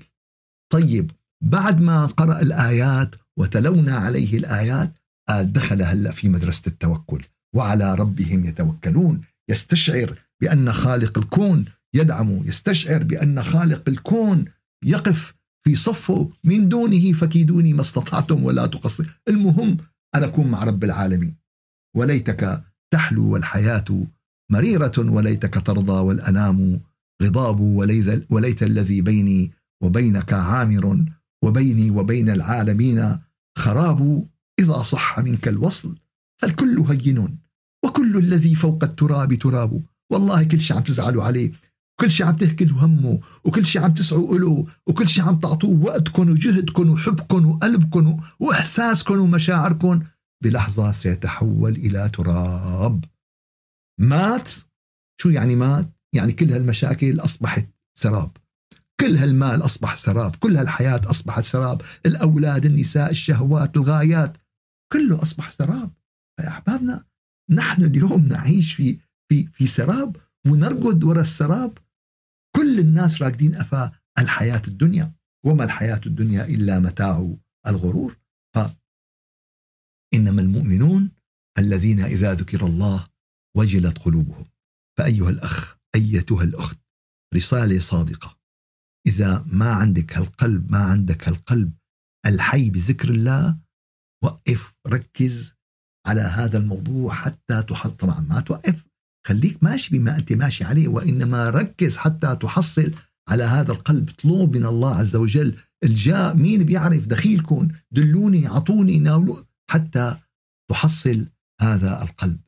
طيب 0.74 1.12
بعد 1.44 1.82
ما 1.82 2.06
قرأ 2.06 2.42
الآيات 2.42 3.16
وتلونا 3.40 3.96
عليه 3.96 4.38
الآيات 4.38 4.92
قال 5.30 5.54
دخل 5.54 5.82
هلأ 5.82 6.12
في 6.12 6.30
مدرسة 6.30 6.64
التوكل. 6.68 7.24
وعلى 7.56 7.96
ربهم 7.96 8.46
يتوكلون. 8.46 9.22
يستشعر 9.50 10.20
بأن 10.42 10.74
خالق 10.74 11.18
الكون 11.18 11.66
يدعمه 11.96 12.48
يستشعر 12.48 13.04
بأن 13.04 13.44
خالق 13.44 13.90
الكون 13.90 14.46
يقف 14.86 15.35
في 15.68 15.76
صفه 15.76 16.30
من 16.44 16.70
دونه 16.70 17.14
فكيدوني 17.14 17.74
ما 17.74 17.82
استطعتم 17.82 18.44
ولا 18.44 18.66
تقصر 18.66 19.22
المهم 19.28 19.78
أن 20.16 20.24
أكون 20.24 20.48
مع 20.48 20.64
رب 20.64 20.84
العالمين. 20.84 21.36
وليتك 21.98 22.64
تحلو 22.94 23.34
والحياة 23.34 24.06
مريرة 24.52 24.94
وليتك 24.98 25.68
ترضى 25.68 26.02
والأنام 26.02 26.82
غضاب 27.24 27.60
وليت 28.30 28.64
الذي 28.64 29.02
بيني 29.02 29.52
وبينك 29.84 30.34
عامر 30.34 31.06
وبيني 31.44 31.92
وبين 31.92 32.30
العالمين 32.30 33.18
خراب. 33.58 34.28
إذا 34.60 34.84
صح 34.84 35.20
منك 35.20 35.48
الوصل 35.48 35.98
الكل 36.44 36.80
هين 36.80 37.38
وكل 37.86 38.18
الذي 38.18 38.56
فوق 38.56 38.84
التراب 38.84 39.34
تراب. 39.34 39.84
والله 40.12 40.44
كل 40.44 40.60
شيء 40.60 40.78
عم 40.78 40.84
تزعلوا 40.84 41.24
عليه 41.24 41.52
كل 42.00 42.12
شيء 42.12 42.26
عم 42.26 42.36
تهكلوا 42.36 42.80
همه 42.80 43.20
وكل 43.44 43.66
شيء 43.66 43.84
عم 43.84 43.94
تسعوا 43.94 44.38
له 44.38 44.68
وكل 44.88 45.08
شيء 45.08 45.24
عم 45.24 45.40
تعطوه 45.40 45.84
وقتكم 45.84 46.30
وجهدكم 46.30 46.90
وحبكم 46.90 47.46
وقلبكم 47.46 48.22
وإحساسكم 48.40 49.20
ومشاعركم 49.20 50.02
بلحظة 50.44 50.92
سيتحول 50.92 51.72
إلى 51.72 52.10
تراب. 52.10 53.06
مات؟ 54.00 54.52
شو 55.22 55.30
يعني 55.30 55.56
مات؟ 55.56 55.90
يعني 56.16 56.34
كل 56.34 56.52
هالمشاكل 56.52 57.20
أصبحت 57.20 57.70
سراب. 57.98 58.38
كل 59.00 59.18
هالمال 59.18 59.66
أصبح 59.66 59.96
سراب. 59.96 60.36
كل 60.36 60.58
هالحياة 60.58 61.02
أصبحت 61.10 61.44
سراب. 61.44 61.82
الأولاد 62.06 62.66
النساء 62.66 63.12
الشهوات 63.12 63.78
الغايات 63.78 64.38
كله 64.94 65.22
أصبح 65.22 65.52
سراب. 65.52 65.92
يا 66.40 66.48
أحبابنا 66.48 67.06
نحن 67.50 67.84
اليوم 67.84 68.28
نعيش 68.28 68.74
في 68.74 68.98
في 69.30 69.48
في 69.54 69.68
سراب 69.68 70.18
ونرقد 70.48 71.04
وراء 71.04 71.22
السراب. 71.22 71.78
كل 72.76 72.82
الناس 72.82 73.22
راقدين 73.22 73.56
أفا 73.56 73.92
الحياة 74.20 74.62
الدنيا 74.68 75.14
وما 75.46 75.64
الحياة 75.64 76.02
الدنيا 76.06 76.46
إلا 76.46 76.80
متاع 76.80 77.36
الغرور. 77.68 78.18
ف 78.56 78.60
إنما 80.14 80.42
المؤمنون 80.42 81.12
الذين 81.58 82.00
إذا 82.00 82.34
ذكر 82.34 82.66
الله 82.66 83.08
وجلت 83.58 83.98
قلوبهم. 83.98 84.46
فأيها 84.98 85.30
الأخ 85.30 85.78
أيتها 85.96 86.44
الأخت 86.44 86.80
رسالة 87.36 87.80
صادقة. 87.80 88.40
إذا 89.08 89.46
ما 89.48 89.74
عندك 89.74 90.18
هالقلب 90.18 90.72
ما 90.72 90.80
عندك 90.80 91.28
هالقلب 91.28 91.74
الحي 92.26 92.70
بذكر 92.70 93.10
الله 93.10 93.60
وقف 94.24 94.74
ركز 94.88 95.56
على 96.08 96.22
هذا 96.22 96.58
الموضوع 96.58 97.14
حتى 97.14 97.64
تحصل. 97.64 97.98
طبعا 97.98 98.20
ما 98.20 98.42
توقف. 98.42 98.86
خليك 99.28 99.64
ماشي 99.64 99.98
بما 99.98 100.18
أنت 100.18 100.34
ماشي 100.34 100.64
عليه 100.64 100.88
وإنما 100.88 101.50
ركز 101.50 101.98
حتى 101.98 102.36
تحصل 102.36 102.92
على 103.30 103.44
هذا 103.44 103.72
القلب. 103.72 104.10
اطلب 104.10 104.58
من 104.58 104.66
الله 104.66 104.96
عز 104.96 105.16
وجل 105.16 105.56
الجاء. 105.84 106.36
مين 106.36 106.64
بيعرف 106.64 107.08
دخيلكم 107.08 107.68
دلوني 107.92 108.48
أعطوني 108.48 109.00
ناولوا 109.00 109.44
حتى 109.72 110.18
تحصل 110.72 111.28
هذا 111.62 112.04
القلب. 112.04 112.40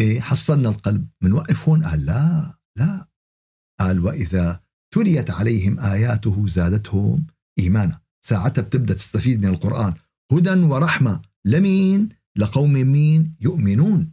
إيه 0.00 0.20
حصلنا 0.20 0.68
القلب. 0.68 1.08
منوقف 1.22 1.68
هون؟ 1.68 1.84
قال 1.84 2.06
لا 2.06 2.54
لا. 2.78 3.08
قال 3.80 4.00
وإذا 4.00 4.60
تليت 4.94 5.30
عليهم 5.30 5.80
آياته 5.80 6.48
زادتهم 6.48 7.26
إيمانا. 7.58 8.00
ساعتها 8.24 8.62
بتبدأ 8.62 8.94
تستفيد 8.94 9.46
من 9.46 9.48
القرآن. 9.48 9.94
هدى 10.32 10.50
ورحمة. 10.50 11.22
لمين؟ 11.44 12.08
لقوم 12.36 12.72
مين؟ 12.72 13.34
يؤمنون. 13.40 14.12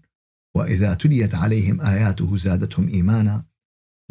وإذا 0.58 0.94
تليت 0.94 1.36
عليهم 1.36 1.82
آياته 1.82 2.38
زادتهم 2.38 2.88
إيمانا 2.88 3.46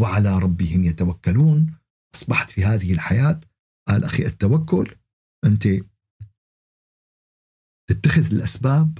وعلى 0.00 0.38
ربهم 0.38 0.85
يتوكلون. 0.85 1.74
أصبحت 2.14 2.50
في 2.50 2.64
هذه 2.64 2.92
الحياة 2.92 3.40
قال 3.88 4.04
أخي 4.04 4.26
التوكل 4.26 4.96
أنت 5.44 5.68
تتخذ 7.90 8.35
الأسباب 8.35 8.98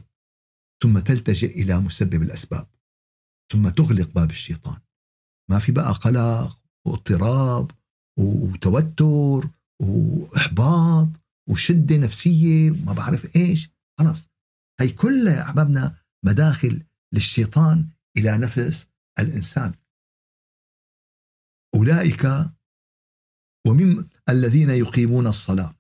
ثم 0.83 0.99
تلتجئ 0.99 1.63
إلى 1.63 1.79
مسبب 1.81 2.23
الأسباب 2.23 2.69
ثم 3.53 3.69
تغلق 3.69 4.11
باب 4.11 4.31
الشيطان. 4.31 4.81
ما 5.51 5.59
في 5.59 5.73
بقى 5.73 5.93
قلق 5.93 6.63
واضطراب 6.87 7.71
وتوتر 8.19 9.51
وإحباط 9.83 11.09
وشدة 11.51 11.97
نفسية 11.97 12.71
وما 12.71 12.93
بعرف 12.93 13.37
إيش. 13.37 13.71
خلاص 13.99 14.29
هي 14.81 14.89
كلها 14.89 15.37
يا 15.37 15.43
أحبابنا 15.43 15.97
مداخل 16.25 16.86
للشيطان 17.13 17.89
إلى 18.17 18.39
نفس 18.39 18.87
الإنسان. 19.19 19.75
أولئك 21.75 22.47
ومن 23.67 24.05
الذين 24.29 24.71
يقيمون 24.71 25.27
الصلاة. 25.27 25.75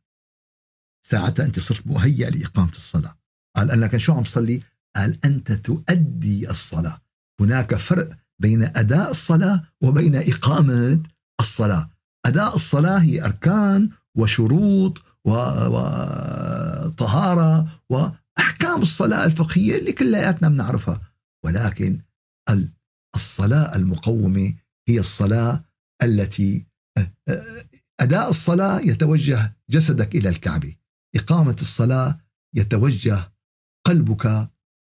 ساعتها 1.06 1.44
أنت 1.44 1.58
صرت 1.58 1.86
مهيأ 1.86 2.30
لإقامة 2.30 2.70
الصلاة. 2.70 3.18
قال 3.56 3.70
أنك 3.70 3.96
شو 3.96 4.12
عم 4.12 4.22
تصلي؟ 4.22 4.62
قال 4.96 5.18
أنت 5.24 5.52
تؤدي 5.52 6.50
الصلاة. 6.50 7.02
هناك 7.40 7.74
فرق 7.74 8.16
بين 8.38 8.62
أداء 8.62 9.10
الصلاة 9.10 9.68
وبين 9.80 10.16
إقامة 10.16 11.02
الصلاة. 11.40 11.90
أداء 12.26 12.54
الصلاة 12.54 12.98
هي 12.98 13.24
أركان 13.24 13.90
وشروط 14.14 15.02
وطهارة 15.24 16.08
وأحكام 17.90 18.82
الصلاة 18.82 19.24
الفقهية 19.24 19.78
اللي 19.78 19.92
كلياتنا 19.92 20.48
بنعرفها. 20.48 21.00
ولكن 21.46 22.00
الصلاة 23.16 23.76
المقومة 23.76 24.54
هي 24.88 25.00
الصلاة 25.00 25.64
التي 26.02 26.66
أداء 28.00 28.30
الصلاة 28.30 28.80
يتوجه 28.80 29.56
جسدك 29.70 30.14
إلى 30.14 30.28
الكعبة. 30.28 30.76
إقامة 31.16 31.56
الصلاة 31.60 32.20
يتوجه 32.54 33.32
قلبك 33.86 34.26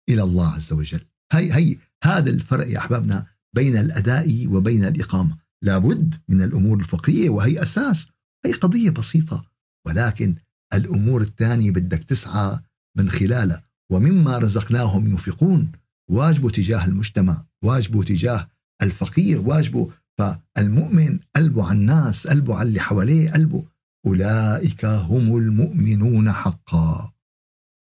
إلى 0.09 0.23
الله 0.23 0.55
عز 0.55 0.73
وجل. 0.73 1.01
هي, 1.33 1.53
هي 1.53 1.79
هذا 2.05 2.31
الفرق 2.31 2.69
يا 2.69 2.79
أحبابنا 2.79 3.27
بين 3.55 3.77
الأداء 3.77 4.47
وبين 4.47 4.85
الإقامة. 4.85 5.37
لابد 5.63 6.21
من 6.29 6.43
الأمور 6.43 6.79
الفقهية 6.79 7.31
وهي 7.31 7.63
أساس 7.63 8.07
هي 8.47 8.53
قضية 8.53 8.91
بسيطة 8.91 9.45
ولكن 9.87 10.37
الأمور 10.75 11.21
الثانية 11.21 11.71
بدك 11.71 12.05
تسعى 12.05 12.59
من 12.97 13.11
خلالها. 13.11 13.63
ومما 13.93 14.39
رزقناهم 14.39 15.09
ينفقون 15.09 15.73
واجبه 16.13 16.51
تجاه 16.51 16.85
المجتمع 16.87 17.45
واجبه 17.65 18.03
تجاه 18.03 18.51
الفقير 18.83 19.41
واجبه 19.41 19.93
فالمؤمن 20.19 21.21
قلبه 21.37 21.65
على 21.65 21.79
الناس 21.79 22.27
قلبه 22.27 22.57
على 22.57 22.69
اللي 22.69 22.81
حواليه 22.81 23.31
قلبه. 23.31 23.65
أولئك 24.07 24.85
هم 24.85 25.37
المؤمنون 25.37 26.33
حقا. 26.33 27.13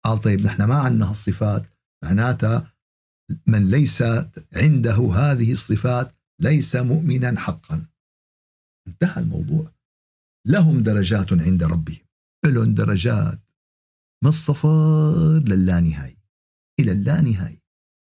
قال 0.06 0.20
طيب 0.20 0.42
نحن 0.42 0.64
ما 0.64 0.76
عندنا 0.76 1.10
هالصفات. 1.10 1.66
معناتها 2.04 2.74
من 3.48 3.72
ليس 3.72 4.02
عنده 4.56 5.14
هذه 5.14 5.52
الصفات 5.52 6.16
ليس 6.42 6.76
مؤمنا 6.76 7.40
حقا. 7.40 7.86
انتهى 8.88 9.24
الموضوع. 9.24 9.72
لهم 10.48 10.84
درجات 10.84 11.34
عند 11.34 11.64
ربهم. 11.64 12.06
لهم 12.46 12.74
درجات 12.76 13.40
من 14.24 14.30
الصفر 14.30 15.40
للانهاية 15.40 16.18
إلى 16.80 16.92
اللانهاية 16.92 17.65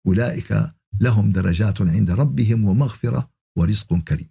أولئك 0.06 0.74
لهم 1.00 1.32
درجات 1.32 1.82
عند 1.82 2.10
ربهم 2.10 2.64
ومغفرة 2.64 3.30
ورزق 3.58 3.94
كريم. 3.94 4.28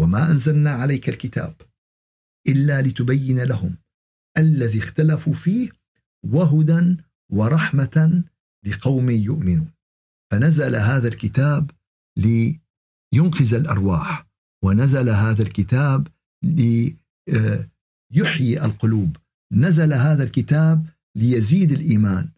وما 0.00 0.30
أنزلنا 0.30 0.70
عليك 0.70 1.08
الكتاب 1.08 1.54
إلا 2.48 2.82
لتبين 2.82 3.40
لهم 3.40 3.76
الذي 4.38 4.78
اختلفوا 4.78 5.32
فيه 5.32 5.70
وهدى 6.26 6.96
ورحمة 7.32 8.24
لقوم 8.66 9.10
يؤمنون. 9.10 9.70
فنزل 10.32 10.76
هذا 10.76 11.08
الكتاب 11.08 11.70
لينقذ 12.18 13.54
الأرواح 13.54 14.26
ونزل 14.64 15.08
هذا 15.08 15.42
الكتاب 15.42 16.08
ليحيي 18.12 18.64
القلوب 18.64 19.16
نزل 19.52 19.92
هذا 19.92 20.24
الكتاب 20.24 20.86
ليزيد 21.16 21.72
الإيمان 21.72 22.28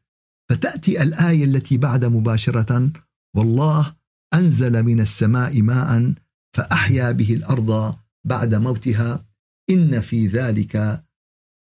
فتأتي 0.51 1.03
الآية 1.03 1.45
التي 1.45 1.79
بعد 1.79 2.05
مباشرة 2.05 2.93
والله 3.37 3.97
أنزل 4.35 4.83
من 4.83 5.01
السماء 5.01 5.63
ماء 5.63 6.15
فأحيا 6.57 7.13
به 7.13 7.35
الأرض 7.35 7.97
بعد 8.25 8.55
موتها 8.55 9.27
إن 9.71 10.01
في 10.01 10.27
ذلك 10.27 11.05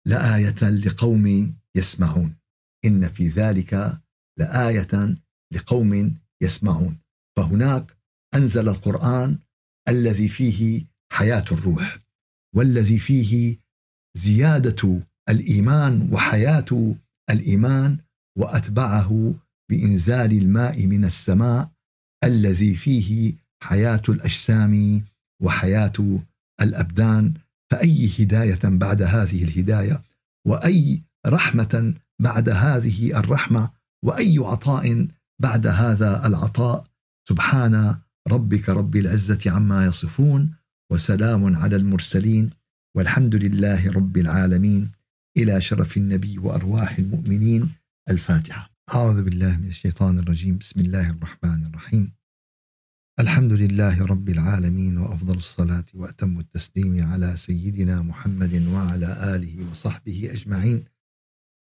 لآية 0.07 0.71
لقوم 0.71 1.57
يسمعون. 1.77 2.37
إن 2.85 3.09
في 3.09 3.29
ذلك 3.29 4.01
لآية 4.39 5.17
لقوم 5.53 6.19
يسمعون. 6.43 6.99
فهناك 7.37 7.97
أنزل 8.35 8.69
القرآن 8.69 9.39
الذي 9.89 10.29
فيه 10.29 10.87
حياة 11.13 11.45
الروح 11.53 11.99
والذي 12.55 12.99
فيه 12.99 13.59
زيادة 14.17 15.01
الإيمان 15.29 16.09
وحياة 16.13 16.95
الإيمان 17.31 17.99
وأتبعه 18.39 19.35
بإنزال 19.71 20.33
الماء 20.33 20.87
من 20.87 21.05
السماء 21.05 21.71
الذي 22.25 22.75
فيه 22.75 23.35
حياة 23.63 24.03
الأجسام 24.09 25.05
وحياة 25.43 26.21
الأبدان. 26.61 27.35
فأي 27.71 28.11
هداية 28.19 28.61
بعد 28.65 29.03
هذه 29.03 29.45
الهداية؟ 29.45 30.03
وأي 30.47 31.03
رحمة 31.27 31.95
بعد 32.21 32.49
هذه 32.49 33.19
الرحمة؟ 33.19 33.71
وأي 34.05 34.39
عطاء 34.39 35.09
بعد 35.43 35.67
هذا 35.67 36.27
العطاء؟ 36.27 36.87
سبحان 37.29 37.97
ربك 38.29 38.69
رب 38.69 38.97
العزة 38.97 39.41
عما 39.47 39.87
يصفون 39.87 40.55
وسلام 40.93 41.57
على 41.57 41.77
المرسلين 41.77 42.51
والحمد 42.97 43.35
لله 43.35 43.93
رب 43.93 44.17
العالمين. 44.17 44.91
إلى 45.37 45.61
شرف 45.61 45.97
النبي 45.97 46.39
وأرواح 46.39 46.99
المؤمنين. 46.99 47.71
الفاتحة. 48.11 48.71
أعوذ 48.95 49.23
بالله 49.23 49.57
من 49.57 49.67
الشيطان 49.67 50.19
الرجيم. 50.19 50.59
بسم 50.59 50.81
الله 50.81 51.11
الرحمن 51.11 51.67
الرحيم. 51.67 52.13
الحمد 53.21 53.53
لله 53.53 54.07
رب 54.07 54.29
العالمين 54.29 54.99
وأفضل 54.99 55.37
الصلاة 55.37 55.85
وأتم 55.95 56.39
التسليم 56.39 57.07
على 57.07 57.37
سيدنا 57.37 58.03
محمد 58.03 58.67
وعلى 58.67 59.37
آله 59.37 59.71
وصحبه 59.71 60.31
أجمعين. 60.33 60.85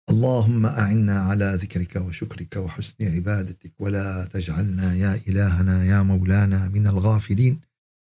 اللهم 0.10 0.66
أعنا 0.66 1.20
على 1.20 1.60
ذكرك 1.62 1.96
وشكرك 1.96 2.56
وحسن 2.56 3.16
عبادتك 3.16 3.74
ولا 3.80 4.26
تجعلنا 4.26 4.94
يا 4.94 5.16
إلهنا 5.28 5.84
يا 5.86 6.02
مولانا 6.02 6.68
من 6.68 6.88
الغافلين. 6.88 7.62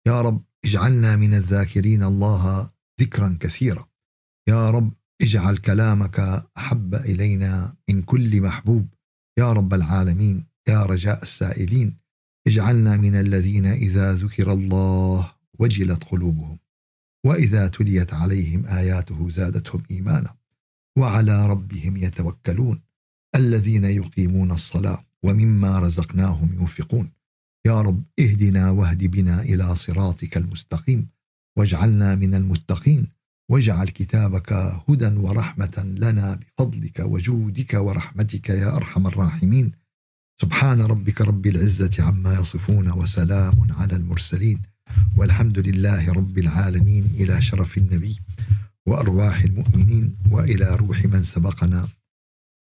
يا 0.07 0.21
رب 0.21 0.43
اجعلنا 0.65 1.15
من 1.15 1.33
الذاكرين 1.33 2.03
الله 2.03 2.71
ذكرا 3.01 3.37
كثيرا. 3.39 3.87
يا 4.49 4.71
رب 4.71 4.93
اجعل 5.21 5.57
كلامك 5.57 6.19
أحب 6.57 6.95
إلينا 6.95 7.75
من 7.89 8.01
كل 8.01 8.41
محبوب. 8.41 8.87
يا 9.39 9.53
رب 9.53 9.73
العالمين 9.73 10.45
يا 10.69 10.85
رجاء 10.85 11.23
السائلين 11.23 11.97
اجعلنا 12.47 12.97
من 12.97 13.15
الذين 13.15 13.65
إذا 13.65 14.13
ذكر 14.13 14.53
الله 14.53 15.33
وجلت 15.59 16.03
قلوبهم 16.03 16.59
وإذا 17.25 17.67
تليت 17.67 18.13
عليهم 18.13 18.65
آياته 18.65 19.29
زادتهم 19.29 19.83
إيمانا. 19.91 20.35
وعلى 20.97 21.47
ربهم 21.47 21.97
يتوكلون 21.97 22.81
الذين 23.35 23.85
يقيمون 23.85 24.51
الصلاة 24.51 25.05
ومما 25.23 25.79
رزقناهم 25.79 26.53
ينفقون. 26.53 27.11
يا 27.67 27.81
رب 27.81 28.03
اهدنا 28.19 28.69
واهد 28.69 29.03
بنا 29.03 29.41
إلى 29.41 29.75
صراطك 29.75 30.37
المستقيم 30.37 31.09
واجعلنا 31.57 32.15
من 32.15 32.33
المتقين. 32.35 33.16
واجعل 33.51 33.87
كتابك 33.87 34.53
هدى 34.89 35.07
ورحمة 35.07 35.95
لنا 35.97 36.35
بفضلك 36.35 36.99
وجودك 36.99 37.73
ورحمتك 37.73 38.49
يا 38.49 38.75
أرحم 38.75 39.07
الراحمين. 39.07 39.71
سبحان 40.41 40.81
ربك 40.81 41.21
رب 41.21 41.47
العزة 41.47 42.03
عما 42.03 42.33
يصفون 42.33 42.91
وسلام 42.91 43.71
على 43.71 43.95
المرسلين. 43.95 44.61
والحمد 45.17 45.59
لله 45.59 46.13
رب 46.13 46.37
العالمين 46.37 47.05
إلى 47.05 47.41
شرف 47.41 47.77
النبي 47.77 48.19
وأرواح 48.85 49.41
المؤمنين 49.41 50.17
وإلى 50.31 50.75
روح 50.75 51.05
من 51.05 51.23
سبقنا 51.23 51.87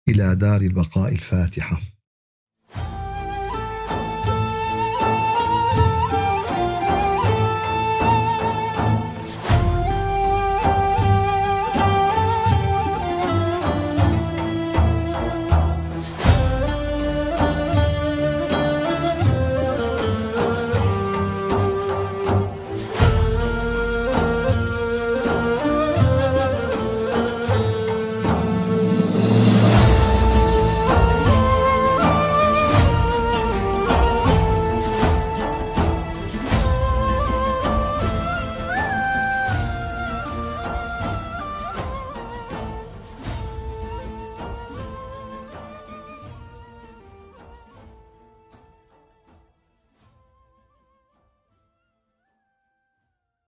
إلى 0.10 0.36
دار 0.36 0.62
البقاء 0.62 1.12
الفاتحة. 1.14 1.82